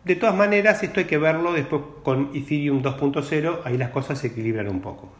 De 0.03 0.15
todas 0.15 0.35
maneras, 0.35 0.81
esto 0.83 0.99
hay 0.99 1.05
que 1.05 1.17
verlo 1.17 1.53
después 1.53 1.81
con 2.03 2.31
Ethereum 2.33 2.81
2.0, 2.81 3.59
ahí 3.63 3.77
las 3.77 3.89
cosas 3.89 4.19
se 4.19 4.27
equilibran 4.27 4.67
un 4.67 4.81
poco. 4.81 5.11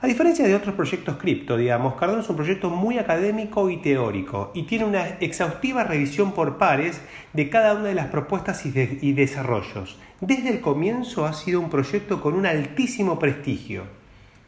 A 0.00 0.06
diferencia 0.06 0.46
de 0.46 0.54
otros 0.54 0.76
proyectos 0.76 1.16
cripto, 1.16 1.56
digamos, 1.56 1.96
Cardano 1.96 2.20
es 2.20 2.28
un 2.28 2.36
proyecto 2.36 2.70
muy 2.70 2.98
académico 2.98 3.68
y 3.68 3.78
teórico 3.78 4.52
y 4.54 4.62
tiene 4.62 4.84
una 4.84 5.08
exhaustiva 5.18 5.82
revisión 5.82 6.30
por 6.30 6.56
pares 6.56 7.00
de 7.32 7.50
cada 7.50 7.74
una 7.74 7.88
de 7.88 7.94
las 7.94 8.06
propuestas 8.06 8.64
y, 8.64 9.12
desarrollos. 9.12 9.98
Desde 10.20 10.50
el 10.50 10.60
comienzo 10.60 11.26
ha 11.26 11.32
sido 11.32 11.58
un 11.58 11.68
proyecto 11.68 12.20
con 12.20 12.34
un 12.34 12.46
altísimo 12.46 13.18
prestigio. 13.18 13.86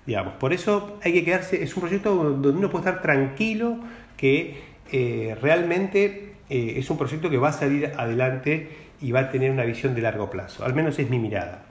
Digamos, 0.07 0.35
por 0.35 0.52
eso 0.52 1.00
hay 1.02 1.14
que 1.14 1.25
quedarse, 1.25 1.61
es 1.64 1.75
un 1.75 1.80
proyecto 1.80 2.14
donde 2.14 2.50
uno 2.50 2.71
puede 2.71 2.88
estar 2.88 3.02
tranquilo 3.02 3.80
que 4.16 4.62
eh, 4.92 5.37
realmente 5.42 6.35
eh, 6.49 6.75
es 6.76 6.88
un 6.90 6.97
proyecto 6.97 7.28
que 7.28 7.38
va 7.38 7.49
a 7.49 7.52
salir 7.52 7.87
adelante 7.97 8.69
y 9.00 9.11
va 9.11 9.21
a 9.21 9.30
tener 9.30 9.50
una 9.50 9.64
visión 9.64 9.97
de 9.97 10.02
largo 10.02 10.30
plazo. 10.30 10.64
Al 10.64 10.75
menos 10.75 10.97
es 11.00 11.11
mi 11.11 11.19
mirada. 11.19 11.70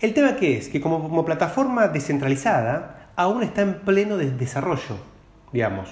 El 0.00 0.14
tema 0.14 0.36
que 0.36 0.56
es 0.56 0.70
que 0.70 0.80
como, 0.80 1.24
plataforma 1.26 1.88
descentralizada 1.88 3.10
aún 3.16 3.42
está 3.42 3.60
en 3.60 3.80
pleno 3.80 4.16
desarrollo, 4.16 4.96
digamos. 5.52 5.90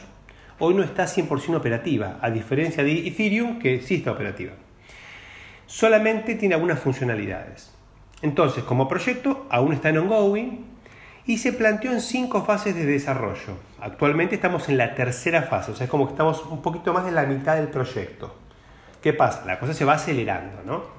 Hoy 0.59 0.73
no 0.73 0.83
está 0.83 1.05
100% 1.05 1.55
operativa, 1.55 2.19
a 2.23 2.31
diferencia 2.31 2.83
de 2.83 3.07
Ethereum 3.07 3.59
que 3.59 3.83
sí 3.83 3.97
está 3.97 4.13
operativa. 4.13 4.53
Solamente 5.67 6.37
tiene 6.37 6.55
algunas 6.55 6.81
funcionalidades. 6.81 7.71
Entonces, 8.23 8.65
como 8.65 8.89
proyecto, 8.89 9.47
aún 9.51 9.75
está 9.75 9.91
en 9.91 9.99
ongoing 9.99 10.65
y 11.27 11.37
se 11.37 11.53
planteó 11.53 11.93
en 11.93 12.01
cinco 12.01 12.43
fases 12.43 12.75
de 12.75 12.87
desarrollo. 12.87 13.59
Actualmente 13.79 14.37
estamos 14.37 14.71
en 14.71 14.79
la 14.79 14.95
tercera 14.95 15.43
fase, 15.43 15.73
o 15.73 15.77
sea, 15.77 15.85
es 15.85 15.91
como 15.91 16.07
que 16.07 16.13
estamos 16.15 16.43
un 16.47 16.63
poquito 16.63 16.95
más 16.95 17.05
de 17.05 17.13
la 17.13 17.25
mitad 17.25 17.57
del 17.57 17.69
proyecto. 17.69 18.35
¿Qué 19.03 19.13
pasa? 19.13 19.45
La 19.45 19.61
cosa 19.61 19.75
se 19.75 19.85
va 19.85 19.93
acelerando, 19.93 20.63
¿no? 20.65 20.98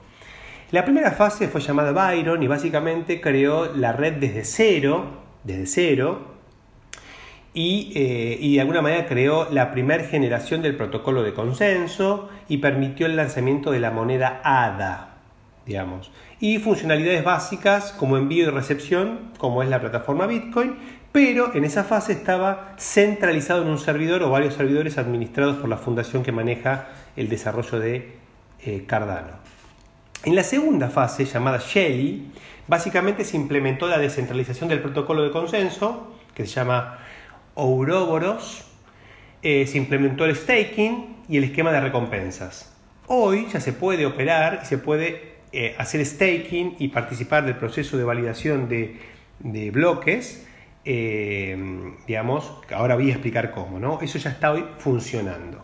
La 0.71 0.85
primera 0.85 1.09
fase 1.11 1.47
fue 1.47 1.61
llamada 1.61 1.91
Byron 1.91 2.43
y 2.43 2.47
básicamente 2.47 3.19
creó 3.19 3.73
la 3.75 3.91
red 3.91 4.13
desde 4.13 4.43
cero, 4.43 5.23
desde 5.43 5.65
cero, 5.65 6.19
y, 7.55 7.91
eh, 7.95 8.37
de 8.39 8.61
alguna 8.61 8.83
manera 8.83 9.07
creó 9.07 9.47
la 9.49 9.71
primera 9.71 10.03
generación 10.03 10.61
del 10.61 10.75
protocolo 10.75 11.23
de 11.23 11.33
consenso 11.33 12.29
y 12.47 12.57
permitió 12.57 13.07
el 13.07 13.15
lanzamiento 13.15 13.71
de 13.71 13.79
la 13.79 13.89
moneda 13.89 14.41
ADA, 14.43 15.15
digamos, 15.65 16.11
y 16.39 16.59
funcionalidades 16.59 17.23
básicas 17.23 17.91
como 17.91 18.17
envío 18.17 18.43
y 18.43 18.51
recepción, 18.51 19.31
como 19.39 19.63
es 19.63 19.69
la 19.69 19.81
plataforma 19.81 20.27
Bitcoin, 20.27 20.75
pero 21.11 21.55
en 21.55 21.65
esa 21.65 21.83
fase 21.83 22.13
estaba 22.13 22.75
centralizado 22.77 23.63
en 23.63 23.69
un 23.69 23.79
servidor 23.79 24.21
o 24.21 24.29
varios 24.29 24.53
servidores 24.53 24.99
administrados 24.99 25.57
por 25.57 25.67
la 25.67 25.77
fundación 25.77 26.21
que 26.21 26.31
maneja 26.31 26.89
el 27.15 27.27
desarrollo 27.27 27.79
de 27.79 28.19
eh, 28.61 28.83
Cardano. 28.85 29.38
En 30.25 30.35
la 30.35 30.43
segunda 30.43 30.89
fase, 30.89 31.25
llamada 31.25 31.59
Shelly, 31.59 32.31
básicamente 32.67 33.23
se 33.23 33.37
implementó 33.37 33.87
la 33.87 33.97
descentralización 33.97 34.69
del 34.69 34.81
protocolo 34.81 35.23
de 35.23 35.31
consenso, 35.31 36.15
que 36.33 36.45
se 36.45 36.53
llama 36.53 36.99
Ouroboros, 37.55 38.65
eh, 39.41 39.65
se 39.65 39.77
implementó 39.77 40.25
el 40.25 40.35
staking 40.35 41.17
y 41.29 41.37
el 41.37 41.45
esquema 41.45 41.71
de 41.71 41.79
recompensas. 41.79 42.75
Hoy 43.07 43.47
ya 43.51 43.59
se 43.59 43.73
puede 43.73 44.05
operar 44.05 44.59
y 44.63 44.65
se 44.65 44.77
puede 44.77 45.37
eh, 45.51 45.75
hacer 45.77 46.05
staking 46.05 46.75
y 46.79 46.89
participar 46.89 47.45
del 47.45 47.55
proceso 47.55 47.97
de 47.97 48.03
validación 48.03 48.67
de, 48.67 48.97
de 49.39 49.71
bloques 49.71 50.45
eh, 50.85 51.57
digamos, 52.07 52.51
ahora 52.73 52.95
voy 52.95 53.09
a 53.09 53.13
explicar 53.13 53.51
cómo, 53.51 53.79
¿no? 53.79 53.99
Eso 54.01 54.17
ya 54.17 54.31
está 54.31 54.51
hoy 54.51 54.65
funcionando. 54.77 55.63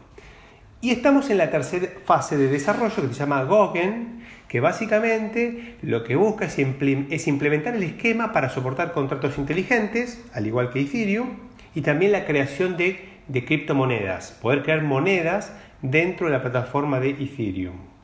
Y 0.81 0.91
estamos 0.91 1.29
en 1.29 1.37
la 1.37 1.49
tercera 1.49 1.87
fase 2.05 2.37
de 2.37 2.47
desarrollo 2.47 2.95
que 2.95 3.07
se 3.07 3.13
llama 3.13 3.43
Gogen, 3.43 4.24
que 4.47 4.59
básicamente 4.59 5.75
lo 5.81 6.03
que 6.03 6.15
busca 6.15 6.45
es, 6.45 6.57
implementar 7.27 7.75
el 7.75 7.83
esquema 7.83 8.31
para 8.31 8.49
soportar 8.49 8.93
contratos 8.93 9.37
inteligentes, 9.37 10.23
al 10.33 10.47
igual 10.47 10.71
que 10.71 10.81
Ethereum, 10.81 11.29
y 11.73 11.81
también 11.81 12.11
la 12.11 12.25
creación 12.25 12.77
de, 12.77 13.15
criptomonedas, 13.45 14.31
poder 14.41 14.63
crear 14.63 14.81
monedas 14.83 15.51
dentro 15.81 16.27
de 16.27 16.33
la 16.33 16.41
plataforma 16.41 16.99
de 16.99 17.09
Ethereum 17.09 17.95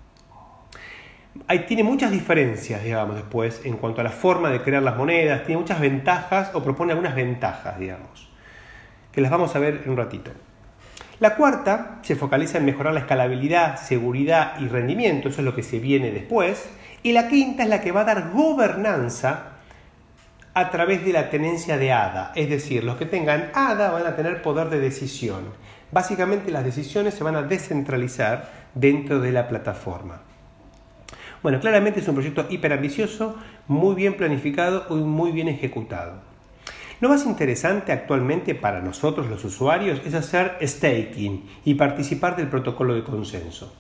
tiene 1.68 1.84
muchas 1.84 2.12
diferencias, 2.12 2.84
digamos, 2.84 3.16
después 3.16 3.62
en 3.66 3.78
cuanto 3.78 4.02
a 4.02 4.04
la 4.04 4.10
forma 4.10 4.50
de 4.50 4.62
crear 4.62 4.84
las 4.84 4.98
monedas, 4.98 5.46
tiene 5.46 5.62
muchas 5.62 5.80
ventajas 5.80 6.52
o 6.54 6.64
propone 6.64 6.92
algunas 6.92 7.16
ventajas, 7.16 7.80
digamos, 7.80 8.30
que 9.12 9.22
las 9.22 9.32
vamos 9.32 9.56
a 9.56 9.60
ver 9.60 9.82
en 9.84 9.92
un 9.92 9.98
ratito. 9.98 10.32
La 11.22 11.36
cuarta 11.36 12.00
se 12.02 12.16
focaliza 12.16 12.58
en 12.58 12.66
mejorar 12.66 12.96
la 12.96 13.02
escalabilidad, 13.02 13.78
seguridad 13.78 14.60
y 14.60 14.68
rendimiento, 14.68 15.30
eso 15.30 15.42
es 15.42 15.46
lo 15.46 15.54
que 15.54 15.62
se 15.62 15.78
viene 15.78 16.10
después. 16.10 16.68
Y 17.04 17.12
la 17.12 17.28
quinta 17.28 17.62
es 17.62 17.70
la 17.70 17.80
que 17.80 17.92
va 17.92 18.02
a 18.02 18.06
dar 18.06 18.32
gobernanza 18.32 19.52
a 20.56 20.72
través 20.72 21.06
de 21.06 21.14
la 21.14 21.30
tenencia 21.30 21.78
de 21.78 21.92
ADA, 21.92 22.32
es 22.34 22.50
decir, 22.50 22.84
los 22.84 22.98
que 22.98 23.06
tengan 23.06 23.52
ADA 23.54 23.92
van 23.92 24.08
a 24.08 24.16
tener 24.16 24.42
poder 24.42 24.72
de 24.72 24.80
decisión. 24.80 25.44
Básicamente 25.92 26.50
las 26.50 26.66
decisiones 26.66 27.14
se 27.14 27.24
van 27.24 27.36
a 27.36 27.44
descentralizar 27.44 28.50
dentro 28.74 29.20
de 29.20 29.32
la 29.32 29.48
plataforma. 29.48 30.22
Bueno, 31.44 31.60
claramente 31.60 32.00
es 32.00 32.08
un 32.08 32.16
proyecto 32.16 32.48
hiperambicioso, 32.50 33.36
muy 33.68 33.94
bien 33.94 34.18
planificado 34.18 34.88
y 34.90 35.04
muy 35.04 35.32
bien 35.32 35.50
ejecutado. 35.50 36.31
Lo 37.02 37.10
más 37.10 37.26
interesante 37.26 37.92
actualmente 37.92 38.54
para 38.54 38.80
nosotros 38.80 39.28
los 39.28 39.44
usuarios 39.44 40.00
es 40.06 40.14
hacer 40.14 40.56
staking 40.62 41.50
y 41.66 41.74
participar 41.74 42.36
del 42.36 42.48
protocolo 42.48 42.94
de 42.94 43.04
consenso. 43.04 43.74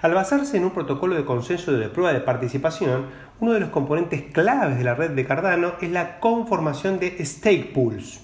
Al 0.00 0.14
basarse 0.14 0.56
en 0.56 0.64
un 0.64 0.70
protocolo 0.70 1.16
de 1.16 1.24
consenso 1.24 1.72
de 1.72 1.88
prueba 1.88 2.12
de 2.12 2.20
participación, 2.20 3.06
uno 3.40 3.52
de 3.52 3.58
los 3.58 3.70
componentes 3.70 4.22
claves 4.32 4.78
de 4.78 4.84
la 4.84 4.94
red 4.94 5.10
de 5.10 5.26
Cardano 5.26 5.72
es 5.80 5.90
la 5.90 6.20
conformación 6.20 7.00
de 7.00 7.16
stake 7.26 7.72
pools. 7.72 8.20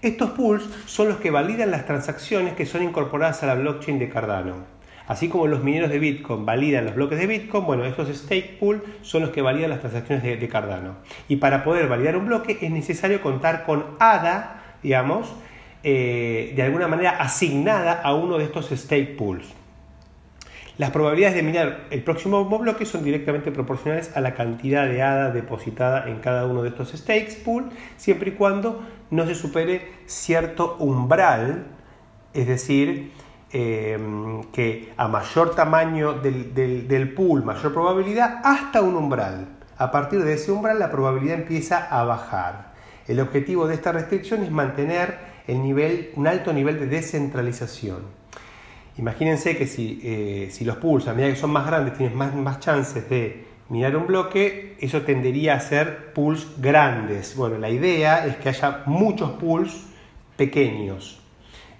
Estos 0.00 0.30
pools 0.30 0.62
son 0.86 1.08
los 1.08 1.16
que 1.16 1.32
validan 1.32 1.72
las 1.72 1.84
transacciones 1.84 2.54
que 2.54 2.66
son 2.66 2.84
incorporadas 2.84 3.42
a 3.42 3.46
la 3.46 3.56
blockchain 3.56 3.98
de 3.98 4.08
Cardano. 4.08 4.81
Así 5.06 5.28
como 5.28 5.46
los 5.46 5.62
mineros 5.62 5.90
de 5.90 5.98
Bitcoin 5.98 6.46
validan 6.46 6.84
los 6.84 6.94
bloques 6.94 7.18
de 7.18 7.26
Bitcoin, 7.26 7.64
bueno, 7.64 7.84
estos 7.84 8.08
stake 8.08 8.58
pool 8.58 8.82
son 9.02 9.22
los 9.22 9.30
que 9.30 9.42
validan 9.42 9.70
las 9.70 9.80
transacciones 9.80 10.22
de, 10.22 10.48
Cardano. 10.48 10.96
Y 11.28 11.36
para 11.36 11.64
poder 11.64 11.88
validar 11.88 12.16
un 12.16 12.26
bloque 12.26 12.58
es 12.60 12.70
necesario 12.70 13.20
contar 13.20 13.64
con 13.64 13.84
ADA, 13.98 14.76
digamos, 14.82 15.34
eh, 15.82 16.52
de 16.54 16.62
alguna 16.62 16.88
manera 16.88 17.10
asignada 17.10 18.00
a 18.00 18.14
uno 18.14 18.38
de 18.38 18.44
estos 18.44 18.70
stake 18.70 19.16
pools. 19.16 19.52
Las 20.78 20.90
probabilidades 20.90 21.36
de 21.36 21.42
minar 21.42 21.84
el 21.90 22.02
próximo 22.02 22.44
bloque 22.46 22.86
son 22.86 23.04
directamente 23.04 23.52
proporcionales 23.52 24.16
a 24.16 24.20
la 24.20 24.34
cantidad 24.34 24.86
de 24.86 25.02
ADA 25.02 25.30
depositada 25.30 26.08
en 26.08 26.18
cada 26.20 26.46
uno 26.46 26.62
de 26.62 26.70
estos 26.70 26.92
stakes 26.92 27.36
pool, 27.44 27.68
siempre 27.96 28.30
y 28.30 28.32
cuando 28.34 28.82
no 29.10 29.26
se 29.26 29.34
supere 29.34 29.92
cierto 30.06 30.76
umbral, 30.78 31.66
es 32.32 32.46
decir, 32.46 33.12
Em, 33.54 34.44
que 34.44 34.94
a 34.96 35.08
mayor 35.08 35.54
tamaño 35.54 36.14
del, 36.14 37.12
pool, 37.14 37.44
mayor 37.44 37.74
probabilidad, 37.74 38.40
hasta 38.42 38.80
un 38.80 38.96
umbral. 38.96 39.46
A 39.76 39.90
partir 39.90 40.24
de 40.24 40.32
ese 40.34 40.50
umbral 40.50 40.78
la 40.78 40.90
probabilidad 40.90 41.36
empieza 41.36 41.84
a 41.84 42.02
bajar. 42.04 42.72
El 43.06 43.20
objetivo 43.20 43.66
de 43.66 43.74
esta 43.74 43.92
restricción 43.92 44.42
es 44.42 44.50
mantener 44.50 45.18
el 45.46 45.62
nivel, 45.62 46.12
un 46.16 46.28
alto 46.28 46.50
nivel 46.54 46.80
de 46.80 46.86
descentralización. 46.86 48.00
Imagínense 48.96 49.54
que 49.54 49.66
si, 49.66 50.00
eh, 50.02 50.48
si 50.50 50.64
los 50.64 50.78
pools 50.78 51.06
a 51.08 51.12
medida 51.12 51.28
que 51.28 51.36
son 51.36 51.50
más 51.50 51.66
grandes 51.66 51.98
tienes 51.98 52.16
más, 52.16 52.34
más 52.34 52.58
chances 52.58 53.06
de 53.10 53.44
mirar 53.68 53.94
un 53.96 54.06
bloque, 54.06 54.78
eso 54.80 55.02
tendería 55.02 55.56
a 55.56 55.60
ser 55.60 56.14
pools 56.14 56.46
grandes. 56.56 57.36
Bueno, 57.36 57.58
la 57.58 57.68
idea 57.68 58.24
es 58.26 58.36
que 58.36 58.48
haya 58.48 58.82
muchos 58.86 59.32
pools 59.32 59.88
pequeños 60.38 61.21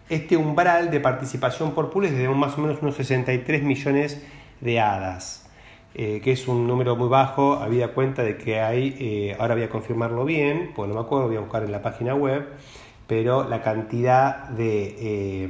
este 0.09 0.37
umbral 0.37 0.91
de 0.91 1.01
participación 1.01 1.73
por 1.73 1.91
pool 1.91 2.07
es 2.07 2.17
de 2.17 2.29
más 2.29 2.59
o 2.59 2.61
menos 2.61 2.83
unos 2.83 2.97
63 2.97 3.63
millones 3.63 4.23
de 4.61 4.81
hadas, 4.81 5.47
eh, 5.95 6.21
que 6.23 6.33
es 6.33 6.49
un 6.49 6.67
número 6.67 6.97
muy 6.97 7.09
bajo, 7.09 7.55
había 7.55 7.93
cuenta 7.93 8.23
de 8.23 8.37
que 8.37 8.61
hay, 8.61 8.97
eh, 8.99 9.37
ahora 9.39 9.55
voy 9.55 9.65
a 9.65 9.69
confirmarlo 9.69 10.25
bien, 10.25 10.73
pues 10.75 10.89
no 10.89 10.95
me 10.95 11.01
acuerdo, 11.01 11.29
voy 11.29 11.37
a 11.37 11.41
buscar 11.41 11.65
en 11.65 11.73
la 11.73 11.83
página 11.83 12.15
web, 12.15 12.47
pero 13.07 13.49
la 13.49 13.63
cantidad 13.63 14.49
de, 14.49 14.97
eh, 14.99 15.49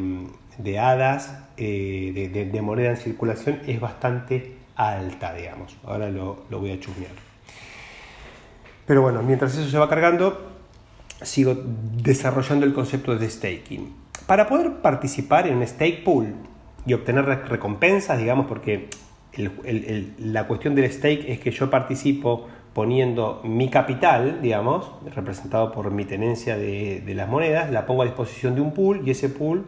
de 0.58 0.78
hadas 0.78 1.38
de, 1.56 2.60
moneda 2.62 2.90
en 2.90 2.96
circulación 2.96 3.60
es 3.66 3.80
bastante 3.80 4.56
alta, 4.74 5.32
digamos. 5.34 5.76
Ahora 5.84 6.10
lo, 6.10 6.44
lo 6.50 6.58
voy 6.58 6.72
a 6.72 6.80
chusmear. 6.80 7.12
Pero 8.86 9.02
bueno, 9.02 9.22
mientras 9.22 9.56
eso 9.56 9.68
se 9.70 9.78
va 9.78 9.88
cargando, 9.88 10.50
sigo 11.22 11.54
desarrollando 11.56 12.66
el 12.66 12.72
concepto 12.72 13.16
de 13.16 13.30
staking. 13.30 14.01
Para 14.26 14.46
poder 14.46 14.80
participar 14.82 15.46
en 15.46 15.56
un 15.56 15.66
stake 15.66 16.04
pool 16.04 16.35
y 16.87 16.94
obtener 16.94 17.24
recompensas, 17.24 18.18
digamos, 18.18 18.46
porque 18.46 18.88
la 19.37 20.46
cuestión 20.46 20.74
del 20.74 20.90
stake 20.90 21.24
es 21.28 21.40
que 21.40 21.50
yo 21.50 21.70
participo 21.70 22.48
poniendo 22.72 23.40
mi 23.44 23.68
capital, 23.68 24.40
digamos, 24.40 24.90
representado 25.14 25.72
por 25.72 25.90
mi 25.90 26.04
tenencia 26.04 26.56
de, 26.56 27.02
las 27.14 27.28
monedas, 27.28 27.70
la 27.70 27.87
pongo 27.87 28.02
a 28.02 28.04
disposición 28.06 28.54
de 28.54 28.61
un 28.61 28.72
pool 28.72 29.02
y 29.04 29.11
ese 29.11 29.28
pool 29.28 29.66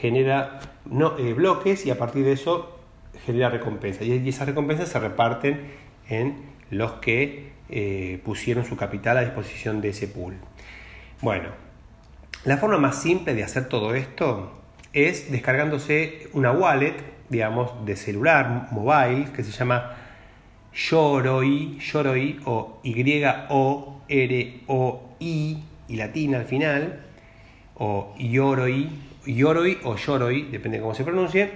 genera 0.00 0.60
eh, 1.18 1.32
bloques 1.34 1.84
y 1.86 1.90
a 1.90 1.98
partir 1.98 2.24
de 2.24 2.32
eso 2.32 2.78
genera 3.24 3.50
recompensas. 3.50 4.06
Y, 4.06 4.28
esas 4.28 4.46
recompensas 4.46 4.88
se 4.88 4.98
reparten 4.98 5.60
en 6.08 6.36
los 6.70 6.92
que 6.92 7.52
eh, 7.68 8.20
pusieron 8.24 8.64
su 8.64 8.76
capital 8.76 9.18
a 9.18 9.20
disposición 9.22 9.80
de 9.80 9.90
ese 9.90 10.08
pool. 10.08 10.36
Bueno, 11.20 11.65
la 12.46 12.56
forma 12.58 12.78
más 12.78 13.02
simple 13.02 13.34
de 13.34 13.42
hacer 13.42 13.68
todo 13.68 13.94
esto 13.96 14.52
es 14.92 15.32
descargándose 15.32 16.28
una 16.32 16.52
wallet, 16.52 16.94
digamos, 17.28 17.84
de 17.84 17.96
celular, 17.96 18.68
mobile, 18.70 19.32
que 19.34 19.42
se 19.42 19.50
llama 19.50 19.96
Yoroi, 20.72 21.76
Yoroi 21.80 22.40
o 22.44 22.78
Y-O-R-O-I 22.84 23.98
y 25.88 25.96
latina 25.96 26.38
al 26.38 26.44
final, 26.44 27.00
o 27.74 28.14
Yoroi, 28.16 28.90
Yoroi 29.26 29.78
o 29.82 29.96
Yoroi, 29.96 30.42
depende 30.44 30.78
de 30.78 30.82
cómo 30.82 30.94
se 30.94 31.02
pronuncie, 31.02 31.50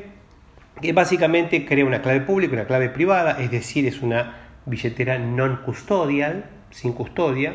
que 0.83 0.93
básicamente 0.93 1.65
crea 1.65 1.85
una 1.85 2.03
clave 2.03 2.23
pública, 2.23 2.55
una 2.55 2.67
clave 2.67 2.89
privada, 2.89 3.41
es 3.41 3.53
decir, 3.53 3.87
es 3.87 4.03
una 4.03 4.39
billetera 4.67 5.19
non 5.21 5.63
custodial, 5.65 6.51
sin 6.71 6.95
custodia, 6.95 7.55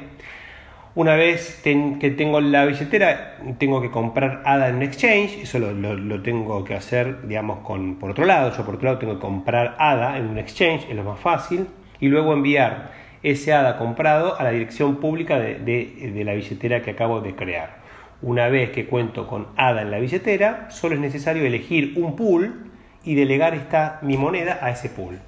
una 0.96 1.16
vez 1.16 1.62
que 1.62 2.14
tengo 2.18 2.40
la 2.40 2.66
billetera, 2.66 3.38
tengo 3.58 3.82
que 3.82 3.92
comprar 3.92 4.42
ADA 4.46 4.70
en 4.70 4.76
un 4.76 4.84
exchange, 4.84 5.40
eso 5.42 5.60
lo, 5.60 6.22
tengo 6.22 6.64
que 6.64 6.74
hacer, 6.74 7.28
digamos, 7.28 7.60
con, 7.60 7.96
por 7.96 8.12
otro 8.12 8.24
lado. 8.24 8.56
Yo 8.56 8.64
por 8.66 8.76
otro 8.76 8.86
lado 8.86 8.98
tengo 9.00 9.16
que 9.16 9.20
comprar 9.20 9.76
ADA 9.78 10.18
en 10.18 10.28
un 10.28 10.38
exchange, 10.38 10.88
es 10.90 10.96
lo 10.96 11.04
más 11.04 11.20
fácil, 11.20 11.68
y 12.00 12.08
luego 12.08 12.32
enviar 12.32 12.92
ese 13.24 13.52
ADA 13.52 13.78
comprado 13.78 14.40
a 14.40 14.44
la 14.44 14.52
dirección 14.52 14.98
pública 15.02 15.38
de, 15.38 16.22
la 16.24 16.34
billetera 16.34 16.82
que 16.82 16.92
acabo 16.92 17.20
de 17.20 17.36
crear. 17.36 17.84
Una 18.22 18.48
vez 18.48 18.72
que 18.72 18.86
cuento 18.86 19.28
con 19.28 19.48
ADA 19.58 19.82
en 19.82 19.92
la 19.92 20.00
billetera, 20.00 20.72
solo 20.72 20.96
es 20.96 21.02
necesario 21.02 21.46
elegir 21.46 21.96
un 21.98 22.16
pool 22.16 22.72
y 23.04 23.16
delegar 23.16 23.54
esta, 23.54 24.00
mi 24.02 24.16
moneda 24.16 24.60
a 24.62 24.70
ese 24.70 24.88
pool. 24.88 25.20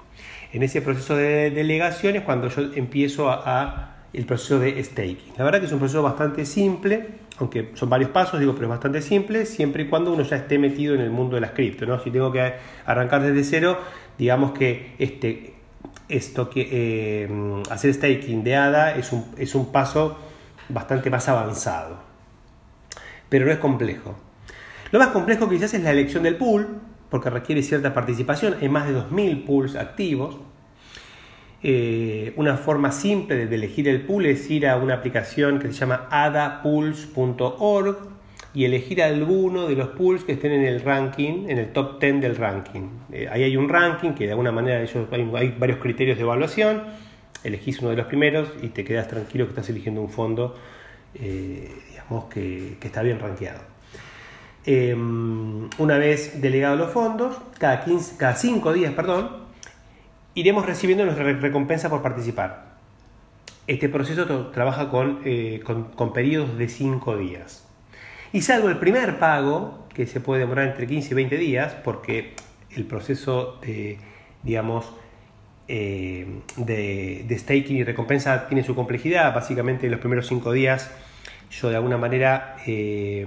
En 0.54 0.64
ese 0.64 0.82
proceso 0.82 1.18
de 1.18 1.52
delegación 1.52 2.16
es 2.16 2.22
cuando 2.22 2.48
yo 2.48 2.74
empiezo 2.74 3.30
a 3.30 3.97
el 4.14 4.26
proceso 4.26 4.60
de 4.60 4.84
staking. 4.84 5.34
La 5.38 5.44
verdad 5.44 5.60
que 5.60 5.66
es 5.66 5.72
un 5.72 5.80
proceso 5.80 6.02
bastante 6.02 6.46
simple, 6.46 7.08
aunque 7.40 7.72
son 7.76 7.90
varios 7.90 8.10
pasos, 8.12 8.40
digo, 8.40 8.54
pero 8.54 8.66
es 8.66 8.70
bastante 8.70 9.02
simple, 9.02 9.46
siempre 9.46 9.84
y 9.84 9.88
cuando 9.88 10.14
uno 10.14 10.24
ya 10.24 10.38
esté 10.38 10.58
metido 10.58 10.96
en 10.96 11.02
el 11.02 11.12
mundo 11.12 11.36
de 11.36 11.42
las 11.42 11.52
cripto. 11.52 11.86
¿no? 11.86 12.00
Si 12.00 12.10
tengo 12.10 12.32
que 12.32 12.54
arrancar 12.86 13.22
desde 13.22 13.44
cero, 13.44 13.78
digamos 14.18 14.52
que 14.52 14.96
este, 14.98 15.54
esto 16.10 16.50
que 16.50 16.68
eh, 16.72 17.64
hacer 17.70 17.94
staking 17.94 18.44
de 18.44 18.56
ADA 18.56 18.96
es 18.96 19.12
un, 19.12 19.26
es 19.38 19.54
un 19.56 19.72
paso 19.72 20.18
bastante 20.70 21.10
más 21.10 21.28
avanzado. 21.30 21.98
Pero 23.30 23.46
no 23.46 23.52
es 23.52 23.60
complejo. 23.60 24.16
Lo 24.92 25.00
más 25.00 25.10
complejo 25.10 25.50
quizás 25.50 25.74
es 25.74 25.84
la 25.84 25.92
elección 25.92 26.24
del 26.24 26.38
pool, 26.38 26.80
porque 27.10 27.30
requiere 27.30 27.62
cierta 27.62 27.94
participación. 27.94 28.56
Hay 28.62 28.70
más 28.70 28.88
de 28.88 28.96
2.000 28.96 29.46
pools 29.46 29.76
activos. 29.76 30.38
Eh, 31.70 32.32
una 32.38 32.56
forma 32.56 32.94
simple 32.94 33.46
de 33.46 33.54
elegir 33.54 33.90
el 33.90 34.00
pool 34.04 34.26
es 34.28 34.50
ir 34.50 34.68
a 34.68 34.78
una 34.78 34.94
aplicación 34.94 35.60
que 35.60 35.68
se 35.68 35.74
llama 35.74 36.08
adapools.org 36.10 37.98
y 38.54 38.64
elegir 38.64 39.04
alguno 39.04 39.68
de 39.68 39.76
los 39.76 39.90
pools 39.90 40.24
que 40.24 40.32
estén 40.32 40.54
en 40.54 40.64
el 40.64 40.80
ranking, 40.80 41.50
en 41.50 41.58
el 41.58 41.74
top 41.74 42.00
10 42.00 42.22
del 42.22 42.38
ranking. 42.38 42.88
Eh, 43.12 43.28
ahí 43.30 43.44
hay 43.44 43.58
un 43.58 43.68
ranking 43.68 44.12
que 44.12 44.24
de 44.24 44.30
alguna 44.30 44.54
manera 44.54 44.80
hay, 44.80 45.56
varios 45.60 45.80
criterios 45.80 46.16
de 46.16 46.24
evaluación. 46.24 46.84
Elegís 47.44 47.82
uno 47.82 47.90
de 47.90 47.98
los 47.98 48.06
primeros 48.06 48.48
y 48.62 48.70
te 48.70 48.86
quedas 48.86 49.10
tranquilo 49.10 49.44
que 49.44 49.50
estás 49.50 49.68
eligiendo 49.68 50.00
un 50.00 50.10
fondo 50.10 50.56
eh, 51.16 51.70
digamos 51.90 52.34
que, 52.34 52.78
está 52.82 53.02
bien 53.02 53.20
rankeado. 53.20 53.60
Em, 54.66 55.70
una 55.80 55.98
vez 55.98 56.40
delegados 56.42 56.80
los 56.80 56.92
fondos, 56.92 57.36
cada, 57.58 57.84
15, 57.84 58.16
cada 58.16 58.36
5 58.36 58.72
días, 58.72 58.94
perdón, 58.94 59.47
iremos 60.38 60.68
recibiendo 60.68 61.04
nuestra 61.04 61.26
recompensa 61.34 61.90
por 61.90 62.04
participar. 62.04 62.78
Este 63.66 63.90
proceso 63.90 64.28
trabaja 64.48 64.90
eh, 65.26 65.62
con, 65.66 65.86
con, 65.86 66.14
periodos 66.14 66.60
de 66.60 66.70
5 66.70 67.18
días. 67.18 67.68
Y 68.32 68.44
salvo 68.44 68.70
el 68.70 68.78
primer 68.78 69.18
pago, 69.18 69.88
que 69.96 70.06
se 70.06 70.20
puede 70.22 70.42
demorar 70.42 70.68
entre 70.68 70.86
15 70.86 71.10
y 71.12 71.16
20 71.16 71.38
días, 71.38 71.76
porque 71.84 72.36
el 72.70 72.86
proceso 72.86 73.58
de, 73.62 73.98
digamos, 74.44 74.94
eh, 75.68 76.28
de, 76.56 77.26
de, 77.28 77.40
staking 77.40 77.78
y 77.78 77.84
recompensa 77.84 78.48
tiene 78.48 78.64
su 78.64 78.76
complejidad. 78.76 79.34
Básicamente 79.34 79.88
en 79.88 79.92
los 79.92 80.00
primeros 80.00 80.28
5 80.28 80.52
días 80.52 80.92
yo 81.50 81.70
de 81.70 81.78
alguna 81.78 81.98
manera 81.98 82.58
eh, 82.68 83.26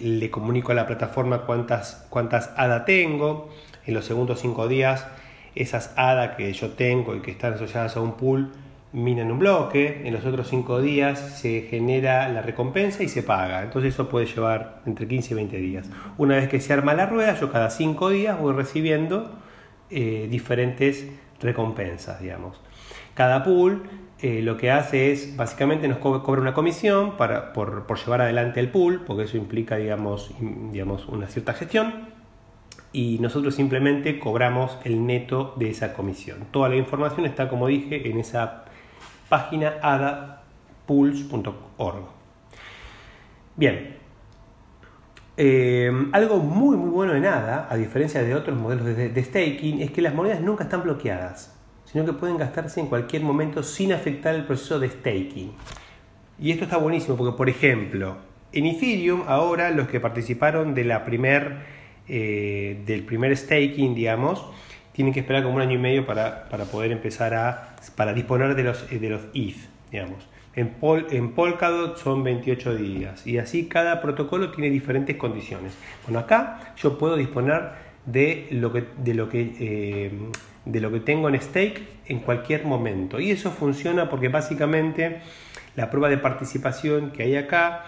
le 0.00 0.30
comunico 0.30 0.72
a 0.72 0.74
la 0.76 0.86
plataforma 0.86 1.44
cuántas, 1.44 2.06
cuántas 2.08 2.52
ADA 2.56 2.84
tengo. 2.84 3.50
En 3.84 3.94
los 3.94 4.04
segundos 4.04 4.40
5 4.40 4.68
días 4.68 5.06
esas 5.54 5.92
ADA 5.96 6.36
que 6.36 6.52
yo 6.52 6.70
tengo 6.70 7.14
y 7.14 7.20
que 7.20 7.30
están 7.30 7.54
asociadas 7.54 7.96
a 7.96 8.00
un 8.00 8.14
pool 8.14 8.52
minan 8.92 9.30
un 9.30 9.38
bloque, 9.38 10.02
en 10.04 10.12
los 10.12 10.24
otros 10.24 10.48
5 10.48 10.82
días 10.82 11.18
se 11.18 11.62
genera 11.62 12.28
la 12.28 12.42
recompensa 12.42 13.02
y 13.02 13.08
se 13.08 13.22
paga. 13.22 13.62
Entonces 13.62 13.94
eso 13.94 14.08
puede 14.08 14.26
llevar 14.26 14.82
entre 14.86 15.08
15 15.08 15.32
y 15.32 15.36
20 15.36 15.56
días. 15.56 15.90
Una 16.18 16.36
vez 16.36 16.48
que 16.48 16.60
se 16.60 16.72
arma 16.72 16.92
la 16.94 17.06
rueda, 17.06 17.38
yo 17.38 17.50
cada 17.50 17.70
5 17.70 18.10
días 18.10 18.38
voy 18.38 18.52
recibiendo 18.52 19.32
eh, 19.90 20.28
diferentes 20.30 21.06
recompensas, 21.40 22.20
digamos. 22.20 22.60
Cada 23.14 23.44
pool 23.44 23.82
eh, 24.20 24.42
lo 24.42 24.56
que 24.56 24.70
hace 24.70 25.10
es, 25.10 25.36
básicamente 25.36 25.88
nos 25.88 25.98
cobra 25.98 26.40
una 26.40 26.54
comisión 26.54 27.16
para, 27.16 27.52
por, 27.52 27.86
por, 27.86 27.98
llevar 27.98 28.20
adelante 28.20 28.60
el 28.60 28.68
pool, 28.68 29.02
porque 29.06 29.24
eso 29.24 29.36
implica, 29.36 29.76
digamos, 29.76 30.30
digamos, 30.70 31.06
una 31.08 31.26
cierta 31.26 31.54
gestión 31.54 32.11
y 32.92 33.18
nosotros 33.20 33.54
simplemente 33.54 34.18
cobramos 34.18 34.78
el 34.84 35.06
neto 35.06 35.54
de 35.56 35.70
esa 35.70 35.94
comisión. 35.94 36.46
Toda 36.50 36.68
la 36.68 36.76
información 36.76 37.24
está, 37.26 37.48
como 37.48 37.66
dije, 37.66 38.10
en 38.10 38.18
esa 38.18 38.64
página 39.28 39.74
adapools.org. 39.82 42.04
Bien, 43.56 43.96
eh, 45.36 45.90
algo 46.12 46.38
muy 46.38 46.76
muy 46.76 46.90
bueno 46.90 47.14
en 47.14 47.24
ADA, 47.24 47.66
a 47.70 47.76
diferencia 47.76 48.22
de 48.22 48.34
otros 48.34 48.58
modelos 48.58 48.84
de, 48.84 49.24
staking, 49.24 49.80
es 49.80 49.90
que 49.90 50.02
las 50.02 50.14
monedas 50.14 50.42
nunca 50.42 50.64
están 50.64 50.82
bloqueadas, 50.82 51.58
sino 51.84 52.04
que 52.04 52.12
pueden 52.12 52.36
gastarse 52.36 52.80
en 52.80 52.86
cualquier 52.86 53.22
momento 53.22 53.62
sin 53.62 53.92
afectar 53.92 54.34
el 54.34 54.44
proceso 54.44 54.78
de 54.78 54.90
staking. 54.90 55.52
Y 56.38 56.50
esto 56.50 56.64
está 56.64 56.76
buenísimo 56.76 57.16
porque, 57.16 57.36
por 57.36 57.48
ejemplo, 57.48 58.16
en 58.52 58.66
Ethereum 58.66 59.22
ahora 59.26 59.70
los 59.70 59.88
que 59.88 60.00
participaron 60.00 60.74
de 60.74 60.84
la 60.84 61.04
primera 61.04 61.62
eh, 62.14 62.82
del 62.84 63.04
primer 63.04 63.34
staking, 63.34 63.94
digamos, 63.94 64.44
tienen 64.92 65.14
que 65.14 65.20
esperar 65.20 65.42
como 65.42 65.56
un 65.56 65.62
año 65.62 65.76
y 65.76 65.78
medio 65.78 66.04
para, 66.04 66.46
poder 66.70 66.92
empezar 66.92 67.32
a 67.32 67.76
para 67.96 68.12
disponer 68.12 68.54
de 68.54 68.64
los, 68.64 68.90
de 68.90 69.08
los 69.08 69.22
ETH, 69.32 69.56
digamos. 69.90 70.28
En, 70.54 70.68
Pol, 70.74 71.06
en 71.10 71.32
Polkadot 71.32 71.96
son 71.96 72.22
28 72.22 72.76
días 72.76 73.26
y 73.26 73.38
así 73.38 73.64
cada 73.64 74.02
protocolo 74.02 74.50
tiene 74.50 74.68
diferentes 74.68 75.16
condiciones. 75.16 75.72
Bueno, 76.04 76.18
acá 76.18 76.74
yo 76.76 76.98
puedo 76.98 77.16
disponer 77.16 77.70
de 78.04 78.48
lo 78.50 78.74
que, 78.74 78.84
de 78.98 79.14
lo 79.14 79.30
que, 79.30 79.54
eh, 79.58 80.10
de 80.66 80.80
lo 80.82 80.92
que 80.92 81.00
tengo 81.00 81.30
en 81.30 81.40
stake 81.40 81.82
en 82.08 82.18
cualquier 82.18 82.66
momento. 82.66 83.20
Y 83.20 83.30
eso 83.30 83.50
funciona 83.50 84.10
porque 84.10 84.28
básicamente 84.28 85.22
la 85.76 85.88
prueba 85.88 86.10
de 86.10 86.18
participación 86.18 87.10
que 87.12 87.22
hay 87.22 87.36
acá 87.36 87.84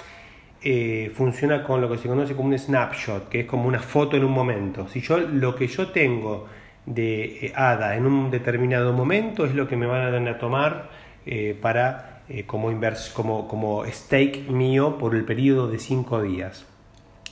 eh, 0.65 1.13
funciona 1.15 1.63
con 1.63 1.81
lo 1.83 1.91
que 1.91 1.99
se 1.99 2.09
conoce 2.09 2.35
como 2.35 2.49
un 2.49 2.59
snapshot, 2.59 3.29
que 3.29 3.41
es 3.41 3.47
como 3.47 3.69
una 3.69 3.81
foto 3.81 4.17
en 4.17 4.25
un 4.25 4.33
momento. 4.33 4.89
Si 4.89 5.03
yo 5.03 5.19
lo 5.19 5.55
que 5.55 5.67
yo 5.67 5.91
tengo 5.91 6.47
de 6.87 7.47
eh, 7.47 7.53
ADA 7.55 7.97
en 7.97 8.07
un 8.07 8.31
determinado 8.31 8.95
momento 8.95 9.45
es 9.45 9.55
lo 9.55 9.69
que 9.69 9.77
me 9.77 9.85
van 9.85 10.27
a 10.27 10.39
tomar 10.39 10.89
eh, 11.27 11.57
para 11.61 12.23
como, 12.47 12.73
como, 13.13 13.47
como 13.47 13.85
stake 13.85 14.49
mío 14.49 14.97
por 14.97 15.15
el 15.15 15.27
periodo 15.27 15.69
de 15.69 15.79
5 15.79 16.23
días. 16.23 16.65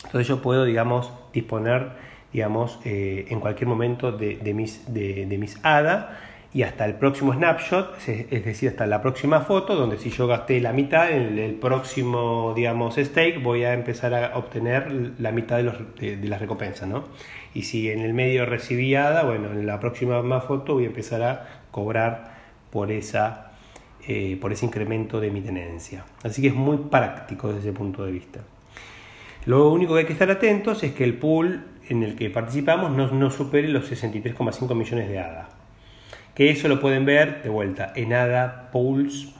Entonces 0.05 0.29
yo 0.29 0.43
puedo, 0.43 0.67
digamos, 0.67 1.11
disponer, 1.33 1.93
digamos, 2.35 2.79
en 2.85 3.41
cualquier 3.41 3.69
momento 3.69 4.13
de, 4.13 4.37
de 4.37 4.53
mis, 4.53 4.93
de, 4.93 5.25
de 5.25 5.39
mis 5.39 5.59
ADA 5.65 6.19
y 6.55 6.63
hasta 6.63 6.85
el 6.85 6.95
próximo 6.97 7.33
snapshot, 7.33 7.97
es 8.07 8.45
decir, 8.45 8.69
hasta 8.69 8.87
la 8.87 9.01
próxima 9.01 9.41
foto, 9.41 9.75
donde 9.75 9.97
si 9.97 10.11
yo 10.11 10.27
gasté 10.27 10.61
la 10.61 10.75
mitad, 10.75 11.11
en 11.11 11.39
el 11.39 11.55
próximo, 11.55 12.53
digamos, 12.55 12.97
stake, 12.97 13.43
voy 13.43 13.65
a 13.65 13.73
empezar 13.73 14.13
a 14.13 14.37
obtener 14.37 15.15
la 15.19 15.33
mitad 15.33 15.57
de, 15.57 15.63
los, 15.63 15.77
de, 15.99 16.17
las 16.29 16.41
recompensas, 16.41 16.87
¿no? 16.87 17.05
Y 17.55 17.63
si 17.63 17.91
en 17.91 18.01
el 18.01 18.13
medio 18.13 18.45
recibí 18.45 18.95
ADA, 18.95 19.23
bueno, 19.23 19.51
en 19.51 19.67
la 19.67 19.81
próxima 19.81 20.41
foto 20.43 20.75
voy 20.75 20.85
a 20.85 20.89
empezar 20.89 21.23
a 21.23 21.63
cobrar 21.71 22.35
por, 22.71 22.93
esa, 22.93 23.53
eh, 24.07 24.37
por 24.39 24.53
ese 24.53 24.67
incremento 24.67 25.21
de 25.21 25.31
mi 25.31 25.41
tenencia. 25.41 26.05
Así 26.23 26.43
que 26.43 26.49
es 26.49 26.55
muy 26.55 26.77
práctico 26.77 27.49
desde 27.49 27.71
ese 27.71 27.73
punto 27.73 28.05
de 28.05 28.13
vista. 28.13 28.41
Lo 29.47 29.71
único 29.71 29.95
que 29.95 30.01
hay 30.01 30.07
que 30.07 30.13
estar 30.13 30.31
atentos 30.31 30.83
es 30.83 30.93
que 30.93 31.05
el 31.05 31.15
pool 31.15 31.65
en 31.89 32.03
el 32.03 32.15
que 32.15 32.29
participamos 32.29 32.91
no, 32.91 33.11
no 33.11 33.31
supere 33.31 33.69
los 33.69 33.91
63,5 33.91 34.75
millones 34.75 35.09
de 35.09 35.19
ADA 35.19 35.62
que 36.35 36.51
eso 36.51 36.69
lo 36.69 36.81
pueden 36.81 37.05
ver 37.05 37.43
de 37.43 37.51
vuelta 37.51 37.93
en 37.95 38.13
adapools.org. 38.13 39.33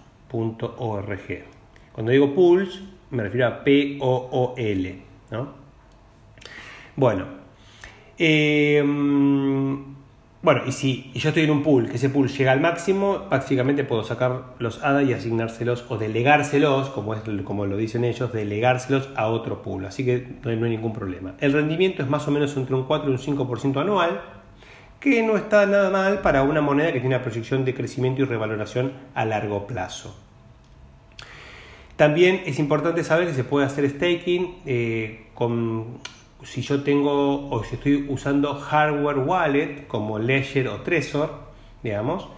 Cuando 1.93 2.13
digo 2.13 2.35
pools, 2.35 2.83
me 3.11 3.23
refiero 3.23 3.47
a 3.47 3.65
P-O-O-L. 3.65 4.99
¿no? 5.31 5.49
Bueno, 6.97 7.27
em, 8.19 9.93
bueno, 10.43 10.63
y 10.67 10.73
si 10.73 11.11
yo 11.15 11.29
estoy 11.29 11.45
en 11.45 11.51
un 11.51 11.63
pool, 11.63 11.89
que 11.89 11.97
ese 11.97 12.11
pool 12.11 12.29
llega 12.29 12.53
al 12.53 12.61
máximo, 12.61 13.27
básicamente 13.31 13.85
puedo 13.85 14.05
sacar 14.05 14.55
los 14.59 14.83
ADA 14.83 15.03
y 15.03 15.13
asignárselos 15.13 15.87
o 15.89 15.97
delegárselos, 15.97 16.91
como, 16.91 17.15
es, 17.15 17.23
como 17.45 17.65
lo 17.65 17.77
dicen 17.77 18.05
ellos, 18.05 18.33
delegárselos 18.33 19.09
a 19.17 19.29
otro 19.29 19.63
pool. 19.63 19.87
Así 19.87 20.05
que 20.05 20.27
no 20.43 20.51
hay, 20.51 20.57
no 20.57 20.67
hay 20.67 20.73
ningún 20.73 20.93
problema. 20.93 21.35
El 21.41 21.53
rendimiento 21.53 22.03
es 22.03 22.09
más 22.09 22.27
o 22.29 22.31
menos 22.31 22.57
entre 22.57 22.75
un 22.75 22.85
4 22.85 23.11
y 23.11 23.13
un 23.13 23.19
5% 23.19 23.81
anual 23.81 24.42
que 25.03 25.21
no 25.23 25.37
está 25.37 25.67
nada 25.67 25.91
mal 25.91 26.21
para 26.21 26.45
una 26.45 26.61
moneda 26.61 26.93
que 26.93 27.01
tiene 27.01 27.17
una 27.17 27.25
proyección 27.25 27.65
de 27.65 27.75
crecimiento 27.75 28.23
y 28.23 28.25
revaloración 28.25 28.93
a 29.15 29.25
largo 29.25 29.67
plazo. 29.67 30.17
También 31.97 32.43
es 32.47 32.61
importante 32.61 33.03
saber 33.03 33.27
que 33.27 33.35
se 33.35 33.43
puede 33.43 33.67
hacer 33.67 33.89
staking 33.91 34.59
eh, 34.65 35.27
con, 35.35 35.99
si 36.45 36.63
yo 36.63 36.85
tengo 36.85 37.51
o 37.51 37.65
si 37.65 37.75
estoy 37.75 38.07
usando 38.09 38.55
hardware 38.55 39.19
wallet 39.19 39.87
como 39.89 40.21
Ledger 40.21 40.69
o 40.69 40.83
Trezor, 40.83 41.31
digamos, 41.83 42.29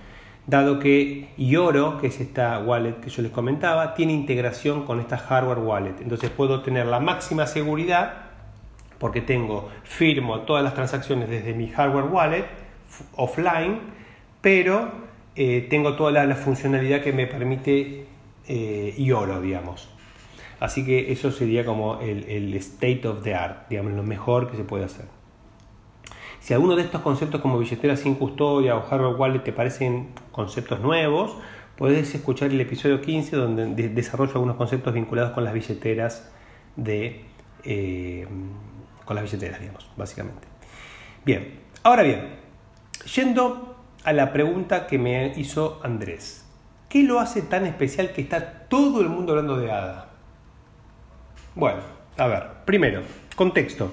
dado 0.46 0.78
que 0.78 1.28
Ioro, 1.36 1.98
que 2.00 2.06
es 2.06 2.18
esta 2.18 2.58
wallet 2.60 2.94
que 2.94 3.10
yo 3.10 3.22
les 3.22 3.30
comentaba, 3.30 3.94
tiene 3.94 4.14
integración 4.14 4.86
con 4.86 5.00
esta 5.00 5.18
hardware 5.18 5.58
wallet. 5.58 6.00
Entonces 6.00 6.30
puedo 6.30 6.62
tener 6.62 6.86
la 6.86 6.98
máxima 6.98 7.46
seguridad 7.46 8.23
porque 8.98 9.20
tengo, 9.20 9.70
firmo 9.82 10.40
todas 10.40 10.62
las 10.62 10.74
transacciones 10.74 11.28
desde 11.28 11.52
mi 11.54 11.68
hardware 11.68 12.06
wallet 12.06 12.46
offline, 13.16 13.80
pero 14.40 14.90
eh, 15.36 15.66
tengo 15.68 15.94
toda 15.94 16.24
la, 16.24 16.34
funcionalidad 16.36 17.02
que 17.02 17.12
me 17.12 17.26
permite 17.26 18.06
eh, 18.46 18.94
IORO, 18.96 19.40
digamos. 19.40 19.90
Así 20.60 20.84
que 20.84 21.12
eso 21.12 21.32
sería 21.32 21.64
como 21.64 22.00
el, 22.00 22.24
el, 22.24 22.54
state 22.54 23.06
of 23.08 23.22
the 23.22 23.34
art, 23.34 23.68
digamos, 23.68 23.92
lo 23.92 24.02
mejor 24.02 24.50
que 24.50 24.56
se 24.56 24.64
puede 24.64 24.84
hacer. 24.84 25.06
Si 26.40 26.54
alguno 26.54 26.76
de 26.76 26.82
estos 26.82 27.00
conceptos 27.00 27.40
como 27.40 27.58
billetera 27.58 27.96
sin 27.96 28.14
custodia 28.14 28.76
o 28.76 28.82
hardware 28.82 29.16
wallet 29.16 29.40
te 29.40 29.52
parecen 29.52 30.10
conceptos 30.30 30.80
nuevos, 30.80 31.36
podés 31.76 32.14
escuchar 32.14 32.50
el 32.50 32.60
episodio 32.60 33.00
15 33.00 33.36
donde 33.36 33.88
desarrollo 33.88 34.32
algunos 34.34 34.56
conceptos 34.56 34.94
vinculados 34.94 35.32
con 35.32 35.44
las 35.44 35.54
billeteras 35.54 36.30
de... 36.76 37.24
Eh, 37.64 38.26
con 39.04 39.16
las 39.16 39.24
billeteras, 39.24 39.60
digamos, 39.60 39.88
básicamente. 39.96 40.46
Bien, 41.24 41.60
ahora 41.82 42.02
bien, 42.02 42.36
yendo 43.14 43.76
a 44.04 44.12
la 44.12 44.32
pregunta 44.32 44.86
que 44.86 44.98
me 44.98 45.32
hizo 45.36 45.80
Andrés. 45.82 46.44
¿Qué 46.88 47.02
lo 47.02 47.18
hace 47.18 47.42
tan 47.42 47.66
especial 47.66 48.12
que 48.12 48.20
está 48.20 48.68
todo 48.68 49.00
el 49.00 49.08
mundo 49.08 49.32
hablando 49.32 49.56
de 49.56 49.72
ADA? 49.72 50.08
Bueno, 51.54 51.80
a 52.16 52.26
ver, 52.26 52.44
primero, 52.64 53.02
contexto. 53.36 53.92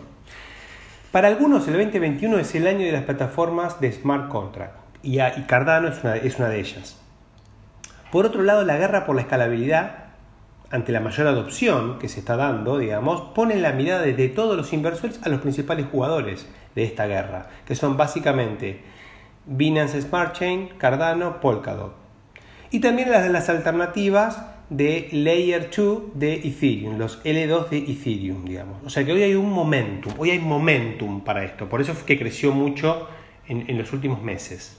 Para 1.12 1.28
algunos 1.28 1.68
el 1.68 1.74
2021 1.74 2.38
es 2.40 2.56
el 2.56 2.68
año 2.68 2.86
de 2.86 2.92
las 2.92 3.04
plataformas 3.04 3.82
de 3.82 3.92
smart 3.92 4.30
contract 4.30 4.76
y, 5.04 5.18
Cardano 5.48 5.88
es 5.88 6.04
una, 6.04 6.16
es 6.16 6.38
una 6.38 6.50
de 6.50 6.60
ellas. 6.60 6.98
Por 8.12 8.26
otro 8.26 8.44
lado, 8.44 8.64
la 8.64 8.78
guerra 8.78 9.06
por 9.06 9.16
la 9.16 9.22
escalabilidad, 9.22 10.01
ante 10.72 10.92
la 10.92 11.00
mayor 11.00 11.28
adopción 11.28 12.00
que 12.00 12.10
se 12.10 12.20
está 12.20 12.36
dando, 12.36 12.78
digamos, 12.78 13.22
pone 13.34 13.56
la 13.56 13.74
mirada 13.74 14.02
desde 14.02 14.30
todos 14.30 14.56
los 14.58 14.74
inversores 14.74 15.20
a 15.24 15.30
los 15.30 15.42
principales 15.42 15.86
jugadores 15.92 16.48
de 16.76 16.84
esta 16.84 17.06
guerra, 17.06 17.50
que 17.66 17.76
son 17.76 17.98
básicamente 17.98 18.82
Binance 19.46 20.02
Smart 20.02 20.34
Chain, 20.34 20.70
Cardano, 20.78 21.42
Polkadot. 21.42 21.94
Y 22.72 22.80
también 22.80 23.12
las, 23.12 23.30
las 23.30 23.50
alternativas 23.50 24.42
de 24.72 25.10
Layer 25.12 25.70
2 25.76 26.02
de 26.14 26.36
Ethereum, 26.36 26.98
los 26.98 27.22
L2 27.26 27.68
de 27.68 27.78
Ethereum, 27.78 28.46
digamos. 28.46 28.78
O 28.86 28.90
sea 28.90 29.04
que 29.04 29.12
hoy 29.12 29.22
hay 29.22 29.36
un 29.36 29.52
momentum, 29.52 30.14
hoy 30.18 30.30
hay 30.30 30.40
momentum 30.40 31.22
para 31.22 31.44
esto, 31.44 31.68
por 31.68 31.82
eso 31.82 31.92
es 31.92 32.00
que 32.04 32.18
creció 32.18 32.54
mucho 32.54 33.10
en, 33.50 33.78
los 33.78 33.92
últimos 33.92 34.22
meses. 34.22 34.78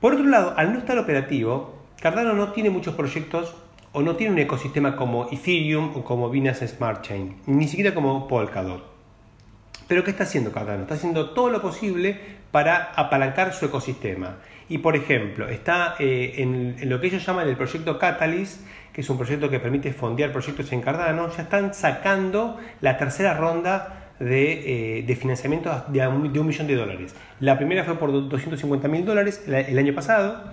Por 0.00 0.14
otro 0.14 0.24
lado, 0.24 0.54
al 0.56 0.72
no 0.72 0.78
estar 0.78 0.96
operativo, 0.98 1.74
Cardano 2.00 2.32
no 2.32 2.52
tiene 2.52 2.70
muchos 2.70 2.94
proyectos 2.94 3.54
o 3.92 4.02
no 4.02 4.16
tiene 4.16 4.32
un 4.32 4.38
ecosistema 4.38 4.96
como 4.96 5.28
Ethereum 5.30 5.92
o 5.96 6.04
como 6.04 6.30
Binance 6.30 6.68
Smart 6.68 7.02
Chain, 7.02 7.36
ni 7.46 7.66
siquiera 7.66 7.94
como 7.94 8.28
Polkadot. 8.28 8.90
Pero 9.88 10.04
¿qué 10.04 10.12
está 10.12 10.22
haciendo 10.22 10.52
Cardano? 10.52 10.82
Está 10.82 10.94
haciendo 10.94 11.30
todo 11.30 11.50
lo 11.50 11.60
posible 11.60 12.16
para 12.52 12.92
apalancar 12.94 13.52
su 13.52 13.66
ecosistema. 13.66 14.36
Y 14.68 14.78
por 14.78 14.94
ejemplo, 14.94 15.48
está 15.48 15.96
eh, 15.98 16.34
en, 16.38 16.76
lo 16.88 17.00
que 17.00 17.08
ellos 17.08 17.26
llaman 17.26 17.48
el 17.48 17.56
proyecto 17.56 17.98
Catalyst, 17.98 18.64
que 18.92 19.00
es 19.00 19.10
un 19.10 19.16
proyecto 19.16 19.50
que 19.50 19.58
permite 19.58 19.92
fondear 19.92 20.30
proyectos 20.30 20.70
en 20.72 20.80
Cardano, 20.80 21.28
ya 21.30 21.42
están 21.42 21.74
sacando 21.74 22.58
la 22.80 22.96
tercera 22.96 23.34
ronda 23.34 24.12
de, 24.20 25.00
eh, 25.00 25.16
financiamiento 25.16 25.84
de 25.88 26.06
un, 26.06 26.46
millón 26.46 26.66
de 26.68 26.76
dólares. 26.76 27.16
La 27.40 27.56
primera 27.56 27.82
fue 27.82 27.98
por 27.98 28.12
250 28.12 28.86
mil 28.86 29.04
dólares 29.04 29.42
el, 29.48 29.76
año 29.76 29.94
pasado 29.94 30.52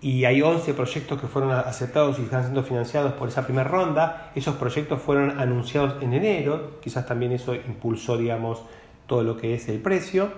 y 0.00 0.24
hay 0.24 0.42
11 0.42 0.74
proyectos 0.74 1.20
que 1.20 1.26
fueron 1.26 1.50
aceptados 1.50 2.18
y 2.18 2.22
están 2.22 2.42
siendo 2.42 2.62
financiados 2.62 3.14
por 3.14 3.28
esa 3.28 3.44
primera 3.44 3.68
ronda. 3.68 4.30
Esos 4.34 4.56
proyectos 4.56 5.02
fueron 5.02 5.40
anunciados 5.40 6.00
en 6.02 6.14
enero, 6.14 6.78
quizás 6.80 7.06
también 7.06 7.32
eso 7.32 7.54
impulsó, 7.54 8.16
digamos, 8.16 8.62
todo 9.06 9.24
lo 9.24 9.36
que 9.36 9.54
es 9.54 9.68
el 9.68 9.80
precio. 9.80 10.30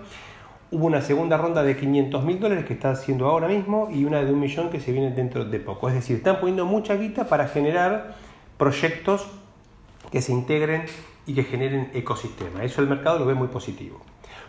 Hubo 0.70 0.86
una 0.86 1.02
segunda 1.02 1.36
ronda 1.36 1.62
de 1.62 1.76
500 1.76 2.24
mil 2.24 2.40
dólares 2.40 2.64
que 2.64 2.74
está 2.74 2.90
haciendo 2.90 3.26
ahora 3.26 3.48
mismo 3.48 3.88
y 3.92 4.04
una 4.04 4.22
de 4.22 4.32
un 4.32 4.40
millón 4.40 4.70
que 4.70 4.80
se 4.80 4.92
viene 4.92 5.10
dentro 5.10 5.44
de 5.44 5.60
poco. 5.60 5.88
Es 5.88 5.94
decir, 5.94 6.16
están 6.16 6.38
poniendo 6.38 6.64
mucha 6.64 6.94
guita 6.94 7.24
para 7.24 7.48
generar 7.48 8.14
proyectos 8.56 9.26
que 10.10 10.22
se 10.22 10.32
integren 10.32 10.84
y 11.26 11.34
que 11.34 11.44
generen 11.44 11.90
ecosistema. 11.92 12.64
Eso 12.64 12.80
el 12.80 12.88
mercado 12.88 13.18
lo 13.18 13.26
ve 13.26 13.34
muy 13.34 13.48
positivo. 13.48 14.00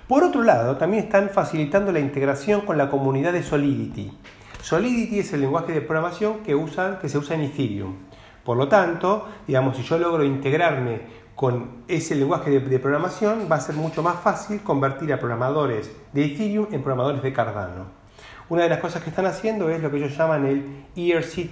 Por 0.08 0.24
otro 0.24 0.44
lado, 0.44 0.78
también 0.78 1.06
están 1.06 1.30
facilitando 1.30 1.92
la 1.92 2.00
integración 2.00 2.62
con 2.62 2.78
la 2.78 2.90
comunidad 2.90 3.34
de 3.34 3.44
Solidity. 3.44 4.12
Solidity 4.62 5.20
es 5.20 5.34
el 5.34 5.42
lenguaje 5.42 5.74
de 5.74 5.82
programación 5.82 6.40
que, 6.44 6.58
que 7.02 7.10
se 7.10 7.18
usa 7.18 7.36
en 7.36 7.42
Ethereum. 7.42 7.96
Por 8.44 8.58
lo 8.58 8.68
tanto, 8.68 9.28
digamos, 9.48 9.78
si 9.78 9.84
yo 9.84 9.98
logro 9.98 10.24
integrarme 10.24 11.02
con 11.36 11.84
ese 11.88 12.14
lenguaje 12.16 12.52
de, 12.60 12.80
programación 12.80 13.48
va 13.52 13.56
a 13.56 13.62
ser 13.62 13.76
mucho 13.76 14.04
más 14.04 14.20
fácil 14.20 14.62
convertir 14.62 15.12
a 15.12 15.20
programadores 15.20 15.92
de 16.14 16.26
Ethereum 16.26 16.68
en 16.72 16.84
programadores 16.84 17.24
de 17.24 17.34
Cardano. 17.34 17.86
Una 18.50 18.64
de 18.64 18.70
las 18.70 18.80
cosas 18.80 19.02
que 19.02 19.10
están 19.10 19.26
haciendo 19.26 19.70
es 19.70 19.82
lo 19.82 19.90
que 19.90 19.98
ellos 19.98 20.16
llaman 20.16 20.46
el 20.46 20.86
ERC 20.96 21.50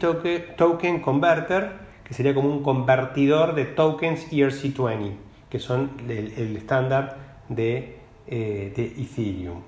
Token, 0.56 1.02
Converter, 1.02 1.72
que 2.04 2.14
sería 2.14 2.36
como 2.36 2.50
un 2.50 2.62
convertidor 2.62 3.56
de 3.56 3.66
tokens 3.66 4.32
ERC20, 4.32 5.16
que 5.50 5.60
son 5.60 5.92
el, 6.08 6.58
estándar 6.58 7.18
de, 7.48 7.98
eh, 8.28 8.74
de, 8.76 8.86
Ethereum. 9.02 9.62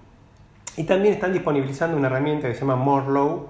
Y 0.77 0.83
también 0.83 1.13
están 1.13 1.33
disponibilizando 1.33 1.97
una 1.97 2.07
herramienta 2.07 2.47
que 2.47 2.53
se 2.53 2.61
llama 2.61 2.75
Morlow, 2.75 3.49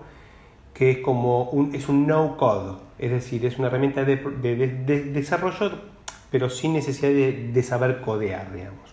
que 0.74 0.92
es 0.92 0.98
como 1.00 1.44
un, 1.44 1.76
es 1.76 1.90
un 1.90 2.08
no 2.08 2.38
code, 2.38 2.78
es 2.98 3.12
decir, 3.12 3.46
es 3.46 3.60
una 3.60 3.68
herramienta 3.68 4.04
de, 4.04 4.16
de 4.18 5.04
desarrollo 5.12 5.92
pero 6.32 6.50
sin 6.50 6.74
necesidad 6.74 7.10
de, 7.10 7.64
saber 7.64 8.02
codear, 8.02 8.52
digamos. 8.54 8.90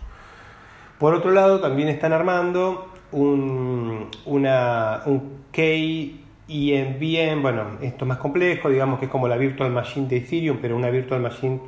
Por 0.99 1.15
otro 1.15 1.31
lado, 1.31 1.61
también 1.61 1.89
están 1.89 2.13
armando 2.13 2.93
un, 3.13 4.09
una, 4.27 5.03
un 5.07 5.45
KENVM, 5.53 7.41
bueno, 7.41 7.79
esto 7.81 8.05
es 8.05 8.09
más 8.09 8.19
complejo, 8.19 8.69
digamos 8.69 8.99
que 8.99 9.05
es 9.05 9.11
como 9.11 9.29
la 9.29 9.37
Virtual 9.37 9.71
Machine 9.71 10.09
de 10.09 10.17
Ethereum, 10.17 10.59
pero 10.61 10.77
una 10.77 10.91
Virtual 10.91 11.21
Machine 11.21 11.61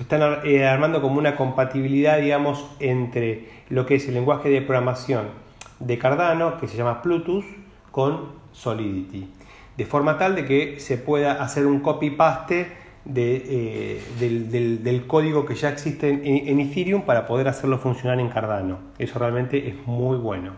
están 0.00 0.40
eh, 0.44 0.66
armando 0.66 1.00
como 1.00 1.18
una 1.18 1.36
compatibilidad, 1.36 2.18
digamos, 2.18 2.68
entre 2.80 3.48
lo 3.70 3.86
que 3.86 3.94
es 3.94 4.08
el 4.08 4.14
lenguaje 4.14 4.48
de 4.48 4.60
programación 4.62 5.43
de 5.80 5.98
Cardano, 5.98 6.58
que 6.58 6.68
se 6.68 6.76
llama 6.76 7.02
Plutus, 7.02 7.44
con 7.90 8.32
Solidity. 8.52 9.30
De 9.76 9.84
forma 9.84 10.18
tal 10.18 10.34
de 10.34 10.44
que 10.44 10.80
se 10.80 10.98
pueda 10.98 11.42
hacer 11.42 11.66
un 11.66 11.80
copy-paste 11.80 12.84
de, 13.04 14.00
eh, 14.20 14.80
del, 14.82 15.06
código 15.06 15.44
que 15.44 15.54
ya 15.54 15.68
existe 15.68 16.08
en, 16.08 16.60
Ethereum 16.60 17.02
para 17.02 17.26
poder 17.26 17.48
hacerlo 17.48 17.78
funcionar 17.78 18.20
en 18.20 18.28
Cardano. 18.28 18.78
Eso 18.98 19.18
realmente 19.18 19.68
es 19.68 19.86
muy 19.86 20.16
bueno. 20.16 20.52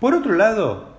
Por 0.00 0.14
otro 0.14 0.34
lado, 0.34 0.98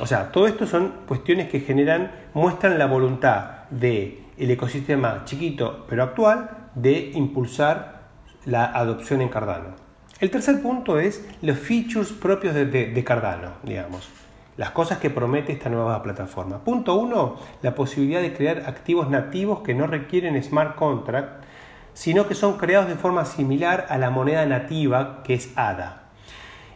o 0.00 0.06
sea, 0.06 0.30
todo 0.30 0.46
esto 0.46 0.66
son 0.66 0.92
cuestiones 1.08 1.48
que 1.48 1.60
generan, 1.60 2.12
muestran 2.34 2.78
la 2.78 2.86
voluntad 2.86 3.64
del 3.70 4.18
el 4.36 4.50
ecosistema 4.50 5.22
chiquito 5.24 5.86
pero 5.88 6.02
actual 6.02 6.68
de 6.74 7.12
impulsar 7.14 8.02
la 8.44 8.66
adopción 8.66 9.22
en 9.22 9.28
Cardano. 9.28 9.85
El 10.20 10.30
tercer 10.30 10.62
punto 10.62 10.98
es 10.98 11.26
los 11.42 11.58
features 11.58 12.12
propios 12.12 12.54
de 12.54 13.04
Cardano, 13.04 13.52
digamos 13.62 14.08
las 14.56 14.70
cosas 14.70 14.98
que 14.98 15.10
promete 15.10 15.52
esta 15.52 15.68
nueva 15.68 16.02
plataforma. 16.02 16.64
Punto 16.64 16.94
uno, 16.94 17.36
la 17.62 17.74
posibilidad 17.74 18.22
de 18.22 18.32
crear 18.32 18.64
activos 18.66 19.10
nativos 19.10 19.60
que 19.60 19.74
no 19.74 19.86
requieren 19.86 20.42
smart 20.42 20.76
contract, 20.76 21.44
sino 21.92 22.26
que 22.26 22.34
son 22.34 22.56
creados 22.56 22.88
de 22.88 22.94
forma 22.94 23.24
similar 23.24 23.86
a 23.88 23.98
la 23.98 24.10
moneda 24.10 24.46
nativa 24.46 25.22
que 25.24 25.34
es 25.34 25.52
ADA. 25.56 26.04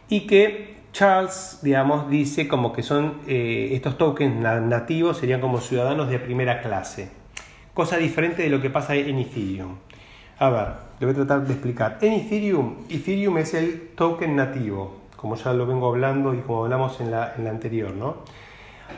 Y 0.09 0.27
que 0.27 0.81
Charles, 0.93 1.59
digamos, 1.61 2.09
dice 2.09 2.47
como 2.47 2.73
que 2.73 2.83
son 2.83 3.19
eh, 3.27 3.69
estos 3.71 3.97
tokens 3.97 4.35
nativos 4.35 5.17
serían 5.17 5.41
como 5.41 5.59
ciudadanos 5.59 6.09
de 6.09 6.19
primera 6.19 6.61
clase. 6.61 7.09
Cosa 7.73 7.97
diferente 7.97 8.43
de 8.43 8.49
lo 8.49 8.61
que 8.61 8.69
pasa 8.69 8.95
en 8.95 9.17
Ethereum. 9.17 9.77
A 10.37 10.49
ver, 10.49 10.67
le 11.01 11.07
voy 11.07 11.11
a 11.11 11.15
tratar 11.25 11.45
de 11.45 11.51
explicar. 11.51 11.97
En 11.99 12.13
Ethereum, 12.13 12.85
Ethereum 12.89 13.37
es 13.39 13.53
el 13.53 13.89
token 13.95 14.37
nativo 14.37 15.01
como 15.21 15.35
ya 15.35 15.53
lo 15.53 15.67
vengo 15.67 15.87
hablando 15.87 16.33
y 16.33 16.39
como 16.39 16.63
hablamos 16.63 16.99
en 16.99 17.11
la, 17.11 17.35
anterior. 17.47 17.93
¿no? 17.93 18.17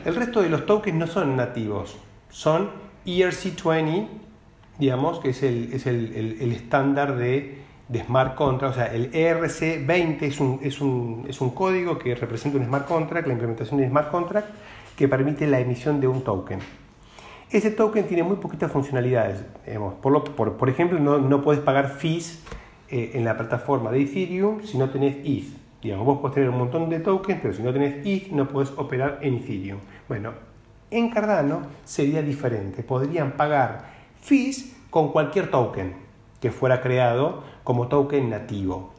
El 0.06 0.16
resto 0.16 0.42
de 0.42 0.50
los 0.50 0.66
tokens 0.66 0.98
no 0.98 1.06
son 1.06 1.36
nativos, 1.36 1.98
son 2.30 2.70
ERC20, 3.06 4.08
digamos, 4.80 5.20
que 5.20 5.30
es 5.32 5.44
el, 5.44 5.74
es 5.74 5.86
estándar 5.86 7.18
de, 7.18 7.62
smart 8.06 8.36
contract, 8.36 8.74
o 8.74 8.76
sea, 8.76 8.86
el 8.88 9.12
ERC20 9.12 10.22
es 10.22 10.40
un, 10.40 10.60
es, 10.64 10.80
un, 10.80 11.26
es 11.28 11.42
un 11.42 11.50
código 11.50 12.00
que 12.00 12.16
representa 12.16 12.58
un 12.58 12.66
smart 12.66 12.88
contract, 12.88 13.28
la 13.28 13.34
implementación 13.34 13.78
de 13.78 13.84
un 13.84 13.90
smart 13.92 14.10
contract, 14.10 14.48
que 14.98 15.10
permite 15.10 15.46
la 15.46 15.60
emisión 15.60 16.00
de 16.00 16.08
un 16.08 16.24
token. 16.24 16.60
Ese 17.54 17.70
token 17.70 18.08
tiene 18.08 18.24
muy 18.24 18.38
poquitas 18.38 18.72
funcionalidades. 18.72 19.46
Por, 20.02 20.70
ejemplo, 20.70 20.98
no, 20.98 21.20
no 21.20 21.44
puedes 21.44 21.62
pagar 21.62 21.90
fees 21.90 22.42
eh, 22.90 23.12
en 23.14 23.24
la 23.24 23.38
plataforma 23.38 23.92
de 23.92 24.02
Ethereum 24.02 24.64
si 24.64 24.76
no 24.76 24.90
tenés 24.90 25.18
ETH. 25.24 25.56
Digamos, 25.80 26.04
vos 26.04 26.18
podés 26.18 26.34
tener 26.34 26.50
un 26.50 26.58
montón 26.58 26.90
de 26.90 27.00
tokens, 27.00 27.40
pero 27.44 27.54
si 27.54 27.62
no 27.62 27.72
tenés 27.72 28.04
ETH 28.04 28.32
no 28.32 28.48
puedes 28.48 28.72
operar 28.72 29.20
en 29.22 29.36
Ethereum. 29.36 29.78
Bueno, 30.08 30.32
en 30.90 31.12
Cardano 31.12 31.62
sería 31.84 32.24
diferente. 32.24 32.82
Podrían 32.82 33.34
pagar 33.34 33.86
fees 34.20 34.76
con 34.90 35.12
cualquier 35.12 35.52
token 35.52 35.94
que 36.42 36.50
fuera 36.50 36.82
creado 36.82 37.44
como 37.64 37.88
token 37.88 38.32
nativo. 38.32 38.94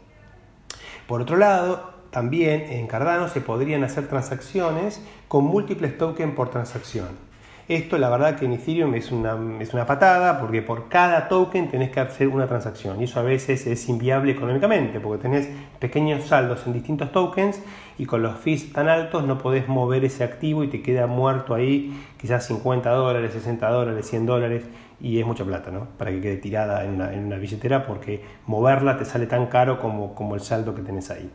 Por 1.09 1.23
otro 1.23 1.37
lado, 1.38 1.90
también 2.11 2.67
en 2.71 2.87
Cardano 2.87 3.27
se 3.27 3.40
podrían 3.40 3.83
hacer 3.83 4.07
transacciones 4.07 5.05
con 5.27 5.43
múltiples 5.43 5.99
tokens 5.99 6.37
por 6.37 6.51
transacción. 6.51 7.34
Esto 7.66 7.96
la 7.96 8.11
verdad 8.11 8.37
que 8.37 8.44
en 8.44 8.53
Ethereum 8.53 8.94
es 8.94 9.11
una, 9.11 9.38
es 9.59 9.72
una 9.72 9.87
patada 9.87 10.38
porque 10.38 10.61
por 10.61 10.90
cada 10.90 11.29
token 11.29 11.70
tenés 11.70 11.90
que 11.90 12.00
hacer 12.00 12.29
una 12.29 12.46
transacción 12.46 13.00
y 13.00 13.05
eso 13.05 13.20
a 13.20 13.22
veces 13.22 13.66
es 13.66 13.88
inviable 13.88 14.33
económicamente 14.33 15.00
porque 15.00 15.22
tenés 15.22 15.48
pequeños 15.79 16.24
saldos 16.24 16.66
en 16.66 16.74
distintos 16.74 17.11
tokens 17.11 17.62
y 17.96 18.05
con 18.05 18.22
los 18.22 18.37
fees 18.37 18.70
tan 18.70 18.90
altos 18.90 19.24
no 19.24 19.38
podés 19.38 19.66
mover 19.66 20.05
ese 20.05 20.24
activo 20.24 20.62
y 20.62 20.68
te 20.68 20.83
queda 20.83 21.07
muerto 21.07 21.55
ahí 21.55 21.98
quizás 22.20 22.46
50 22.46 22.90
dólares, 22.90 23.33
60 23.33 23.66
dólares, 23.70 24.11
100 24.11 24.27
dólares 24.27 24.64
y 25.00 25.18
es 25.18 25.27
mucha 25.27 25.44
plata, 25.46 25.70
¿no? 25.70 25.87
Para 25.96 26.11
que 26.11 26.20
quede 26.20 26.37
tirada 26.37 26.85
en 26.85 26.90
una, 26.96 27.14
en 27.14 27.24
una 27.24 27.37
billetera 27.37 27.87
porque 27.87 28.22
moverla 28.46 28.98
te 28.98 29.07
sale 29.07 29.27
tan 29.27 29.46
caro 29.46 29.81
como, 29.81 30.14
como 30.14 30.35
el 30.35 30.42
saldo 30.42 30.74
que 30.74 30.83
tenés 30.83 31.11
ahí. 31.11 31.31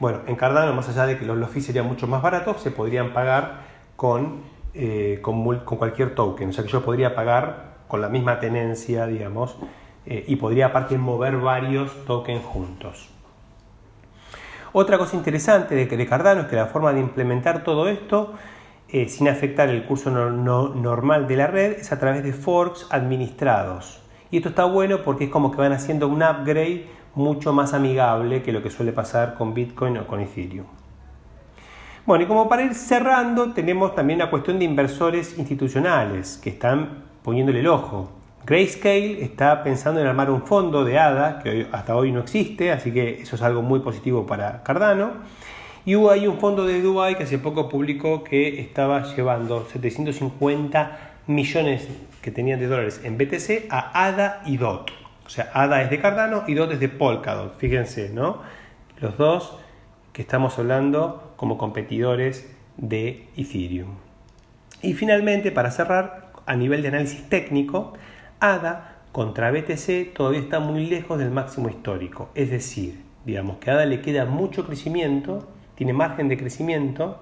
Bueno, 0.00 0.20
en 0.26 0.36
Cardano, 0.36 0.72
más 0.72 0.88
allá 0.88 1.04
de 1.04 1.18
que 1.18 1.26
los, 1.26 1.36
los 1.36 1.50
fees 1.50 1.66
serían 1.66 1.86
mucho 1.86 2.06
más 2.06 2.22
baratos, 2.22 2.62
se 2.62 2.70
podrían 2.70 3.12
pagar 3.12 3.76
con 3.96 4.55
eh, 4.78 5.20
con, 5.22 5.42
cualquier 5.60 6.14
token. 6.14 6.50
O 6.50 6.52
sea 6.52 6.62
que 6.62 6.70
yo 6.70 6.84
podría 6.84 7.14
pagar 7.14 7.76
con 7.88 8.02
la 8.02 8.10
misma 8.10 8.40
tenencia, 8.40 9.06
digamos, 9.06 9.56
eh, 10.04 10.24
y 10.26 10.36
podría 10.36 10.66
aparte 10.66 10.98
mover 10.98 11.38
varios 11.38 12.04
tokens 12.04 12.44
juntos. 12.44 13.08
Otra 14.72 14.98
cosa 14.98 15.16
interesante 15.16 15.74
de, 15.74 16.06
Cardano 16.06 16.42
es 16.42 16.46
que 16.48 16.56
la 16.56 16.66
forma 16.66 16.92
de 16.92 17.00
implementar 17.00 17.64
todo 17.64 17.88
esto 17.88 18.34
eh, 18.90 19.08
sin 19.08 19.28
afectar 19.28 19.70
el 19.70 19.84
curso 19.86 20.10
normal 20.10 21.26
de 21.26 21.36
la 21.36 21.46
red 21.46 21.72
es 21.78 21.92
a 21.92 21.98
través 21.98 22.22
de 22.22 22.34
forks 22.34 22.86
administrados. 22.90 24.02
Y 24.30 24.36
esto 24.36 24.50
está 24.50 24.66
bueno 24.66 25.02
porque 25.02 25.24
es 25.24 25.30
como 25.30 25.50
que 25.50 25.56
van 25.56 25.72
haciendo 25.72 26.06
un 26.08 26.22
upgrade 26.22 26.86
mucho 27.14 27.54
más 27.54 27.72
amigable 27.72 28.42
que 28.42 28.52
lo 28.52 28.62
que 28.62 28.68
suele 28.68 28.92
pasar 28.92 29.36
con 29.36 29.54
Bitcoin 29.54 29.96
o 29.96 30.06
con 30.06 30.20
Ethereum. 30.20 30.66
Bueno, 32.06 32.22
y 32.22 32.28
como 32.28 32.48
para 32.48 32.62
ir 32.62 32.74
cerrando, 32.74 33.52
tenemos 33.52 33.96
también 33.96 34.20
la 34.20 34.30
cuestión 34.30 34.60
de 34.60 34.64
inversores 34.64 35.36
institucionales 35.38 36.38
que 36.38 36.50
están 36.50 37.02
poniéndole 37.24 37.58
el 37.58 37.66
ojo. 37.66 38.12
Grayscale 38.46 39.24
está 39.24 39.64
pensando 39.64 40.00
en 40.00 40.06
armar 40.06 40.30
un 40.30 40.42
fondo 40.42 40.84
de 40.84 41.00
ADA 41.00 41.40
que 41.40 41.66
hasta 41.72 41.96
hoy 41.96 42.12
no 42.12 42.20
existe, 42.20 42.70
así 42.70 42.92
que 42.92 43.22
eso 43.22 43.34
es 43.34 43.42
algo 43.42 43.60
muy 43.60 43.80
positivo 43.80 44.24
para 44.24 44.62
Cardano. 44.62 45.14
Y 45.84 45.96
hubo 45.96 46.12
ahí 46.12 46.28
un 46.28 46.38
fondo 46.38 46.64
de 46.64 46.80
Dubai 46.80 47.16
que 47.16 47.24
hace 47.24 47.40
poco 47.40 47.68
publicó 47.68 48.22
que 48.22 48.60
estaba 48.60 49.02
llevando 49.02 49.66
750 49.66 50.98
millones 51.26 51.88
que 52.22 52.30
tenían 52.30 52.60
de 52.60 52.68
dólares 52.68 53.00
en 53.02 53.18
BTC 53.18 53.66
a 53.68 54.06
ADA 54.06 54.42
y 54.46 54.58
DOT. 54.58 54.92
O 55.26 55.28
sea, 55.28 55.50
ADA 55.52 55.82
es 55.82 55.90
de 55.90 56.00
Cardano 56.00 56.44
y 56.46 56.54
DOT 56.54 56.74
es 56.74 56.78
de 56.78 56.88
Polkadot. 56.88 57.58
Fíjense, 57.58 58.10
¿no? 58.10 58.42
Los 59.00 59.18
dos 59.18 59.58
que 60.12 60.22
estamos 60.22 60.56
hablando 60.60 61.25
como 61.36 61.58
competidores 61.58 62.50
de 62.76 63.28
Ethereum. 63.36 63.96
Y 64.82 64.94
finalmente, 64.94 65.52
para 65.52 65.70
cerrar, 65.70 66.32
a 66.46 66.56
nivel 66.56 66.82
de 66.82 66.88
análisis 66.88 67.28
técnico, 67.28 67.94
ADA 68.40 68.98
contra 69.12 69.50
BTC 69.50 70.14
todavía 70.14 70.40
está 70.40 70.60
muy 70.60 70.86
lejos 70.86 71.18
del 71.18 71.30
máximo 71.30 71.68
histórico. 71.68 72.30
Es 72.34 72.50
decir, 72.50 73.00
digamos 73.24 73.58
que 73.58 73.70
a 73.70 73.74
ADA 73.74 73.86
le 73.86 74.00
queda 74.00 74.26
mucho 74.26 74.66
crecimiento, 74.66 75.48
tiene 75.74 75.92
margen 75.92 76.28
de 76.28 76.36
crecimiento 76.36 77.20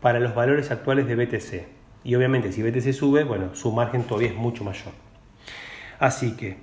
para 0.00 0.20
los 0.20 0.34
valores 0.34 0.70
actuales 0.70 1.06
de 1.06 1.16
BTC. 1.16 1.66
Y 2.04 2.14
obviamente 2.14 2.52
si 2.52 2.62
BTC 2.62 2.92
sube, 2.92 3.24
bueno, 3.24 3.54
su 3.54 3.72
margen 3.72 4.04
todavía 4.04 4.30
es 4.30 4.36
mucho 4.36 4.64
mayor. 4.64 4.92
Así 5.98 6.36
que, 6.36 6.56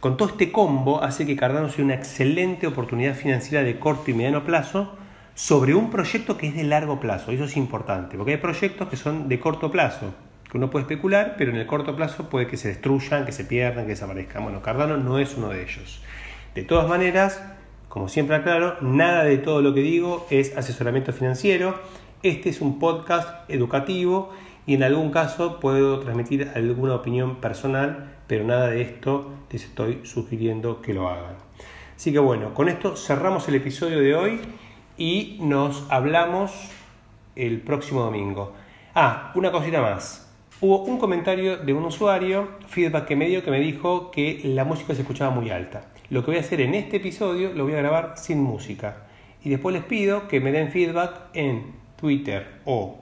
con 0.00 0.16
todo 0.16 0.28
este 0.28 0.52
combo 0.52 1.02
hace 1.02 1.26
que 1.26 1.36
Cardano 1.36 1.68
sea 1.68 1.84
una 1.84 1.94
excelente 1.94 2.66
oportunidad 2.66 3.14
financiera 3.14 3.64
de 3.64 3.78
corto 3.78 4.10
y 4.10 4.14
mediano 4.14 4.44
plazo 4.44 4.96
sobre 5.34 5.74
un 5.74 5.90
proyecto 5.90 6.36
que 6.36 6.46
es 6.48 6.54
de 6.54 6.64
largo 6.64 7.00
plazo. 7.00 7.32
Eso 7.32 7.44
es 7.44 7.56
importante, 7.56 8.16
porque 8.16 8.32
hay 8.32 8.38
proyectos 8.38 8.88
que 8.88 8.96
son 8.96 9.28
de 9.28 9.40
corto 9.40 9.70
plazo, 9.70 10.14
que 10.50 10.56
uno 10.58 10.70
puede 10.70 10.84
especular, 10.84 11.34
pero 11.36 11.50
en 11.50 11.56
el 11.56 11.66
corto 11.66 11.96
plazo 11.96 12.28
puede 12.30 12.46
que 12.46 12.56
se 12.56 12.68
destruyan, 12.68 13.26
que 13.26 13.32
se 13.32 13.44
pierdan, 13.44 13.84
que 13.84 13.90
desaparezcan. 13.90 14.44
Bueno, 14.44 14.62
Cardano 14.62 14.96
no 14.96 15.18
es 15.18 15.36
uno 15.36 15.48
de 15.48 15.62
ellos. 15.62 16.00
De 16.54 16.62
todas 16.62 16.88
maneras, 16.88 17.42
como 17.88 18.08
siempre 18.08 18.36
aclaro, 18.36 18.76
nada 18.80 19.24
de 19.24 19.38
todo 19.38 19.60
lo 19.60 19.74
que 19.74 19.80
digo 19.80 20.26
es 20.30 20.56
asesoramiento 20.56 21.12
financiero. 21.12 21.80
Este 22.22 22.48
es 22.48 22.60
un 22.60 22.78
podcast 22.78 23.50
educativo 23.50 24.32
y 24.66 24.74
en 24.74 24.82
algún 24.84 25.10
caso 25.10 25.60
puedo 25.60 25.98
transmitir 26.00 26.50
alguna 26.54 26.94
opinión 26.94 27.36
personal, 27.36 28.12
pero 28.26 28.44
nada 28.44 28.68
de 28.68 28.82
esto 28.82 29.32
les 29.50 29.64
estoy 29.64 30.00
sugiriendo 30.04 30.80
que 30.80 30.94
lo 30.94 31.08
hagan. 31.08 31.34
Así 31.96 32.12
que 32.12 32.18
bueno, 32.18 32.54
con 32.54 32.68
esto 32.68 32.96
cerramos 32.96 33.48
el 33.48 33.56
episodio 33.56 34.00
de 34.00 34.14
hoy 34.14 34.40
y 34.96 35.38
nos 35.40 35.86
hablamos 35.90 36.52
el 37.36 37.60
próximo 37.60 38.02
domingo. 38.02 38.52
Ah, 38.94 39.32
una 39.34 39.50
cosita 39.50 39.80
más. 39.80 40.32
Hubo 40.60 40.84
un 40.84 40.98
comentario 40.98 41.56
de 41.56 41.72
un 41.72 41.84
usuario, 41.84 42.48
feedback 42.68 43.06
que 43.06 43.16
me 43.16 43.26
dio, 43.26 43.42
que 43.42 43.50
me 43.50 43.60
dijo 43.60 44.10
que 44.10 44.40
la 44.44 44.64
música 44.64 44.94
se 44.94 45.02
escuchaba 45.02 45.34
muy 45.34 45.50
alta. 45.50 45.86
Lo 46.10 46.22
que 46.22 46.30
voy 46.30 46.38
a 46.38 46.40
hacer 46.40 46.60
en 46.60 46.74
este 46.74 46.98
episodio 46.98 47.52
lo 47.52 47.64
voy 47.64 47.74
a 47.74 47.78
grabar 47.78 48.14
sin 48.16 48.40
música. 48.40 49.06
Y 49.42 49.50
después 49.50 49.74
les 49.74 49.84
pido 49.84 50.28
que 50.28 50.40
me 50.40 50.52
den 50.52 50.70
feedback 50.70 51.28
en 51.34 51.74
Twitter 51.96 52.60
o 52.64 52.98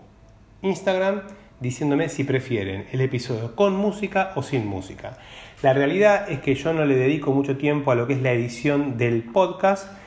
Instagram 0.63 1.23
diciéndome 1.61 2.09
si 2.09 2.25
prefieren 2.25 2.87
el 2.91 3.01
episodio 3.01 3.55
con 3.55 3.77
música 3.77 4.33
o 4.35 4.43
sin 4.43 4.67
música. 4.67 5.19
La 5.63 5.73
realidad 5.73 6.31
es 6.31 6.41
que 6.41 6.55
yo 6.57 6.73
no 6.73 6.85
le 6.85 6.97
dedico 6.97 7.33
mucho 7.33 7.57
tiempo 7.57 7.93
a 7.93 7.95
lo 7.95 8.07
que 8.07 8.15
es 8.15 8.23
la 8.23 8.33
edición 8.33 8.99
del 8.99 9.23
podcast 9.23 10.02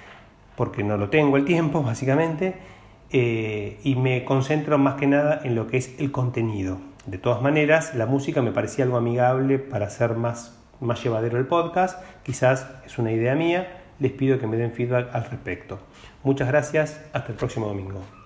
porque 0.55 0.83
no 0.83 0.97
lo 0.97 1.09
tengo 1.09 1.37
el 1.37 1.45
tiempo, 1.45 1.83
básicamente, 1.83 2.55
eh, 3.11 3.79
y 3.83 3.95
me 3.95 4.25
concentro 4.25 4.77
más 4.77 4.95
que 4.95 5.07
nada 5.07 5.41
en 5.43 5.55
lo 5.55 5.67
que 5.67 5.77
es 5.77 5.95
el 5.99 6.11
contenido. 6.11 6.79
De 7.05 7.17
todas 7.17 7.41
maneras, 7.41 7.93
la 7.95 8.05
música 8.05 8.41
me 8.41 8.51
parecía 8.51 8.85
algo 8.85 8.97
amigable 8.97 9.59
para 9.59 9.85
hacer 9.85 10.15
más, 10.15 10.59
más 10.79 11.03
llevadero 11.03 11.37
el 11.37 11.45
podcast, 11.45 12.01
quizás 12.23 12.67
es 12.85 12.97
una 12.97 13.11
idea 13.11 13.35
mía, 13.35 13.83
les 13.99 14.11
pido 14.11 14.39
que 14.39 14.47
me 14.47 14.57
den 14.57 14.71
feedback 14.71 15.13
al 15.13 15.25
respecto. 15.25 15.79
Muchas 16.23 16.47
gracias, 16.47 17.05
hasta 17.13 17.31
el 17.31 17.37
próximo 17.37 17.67
domingo. 17.67 18.24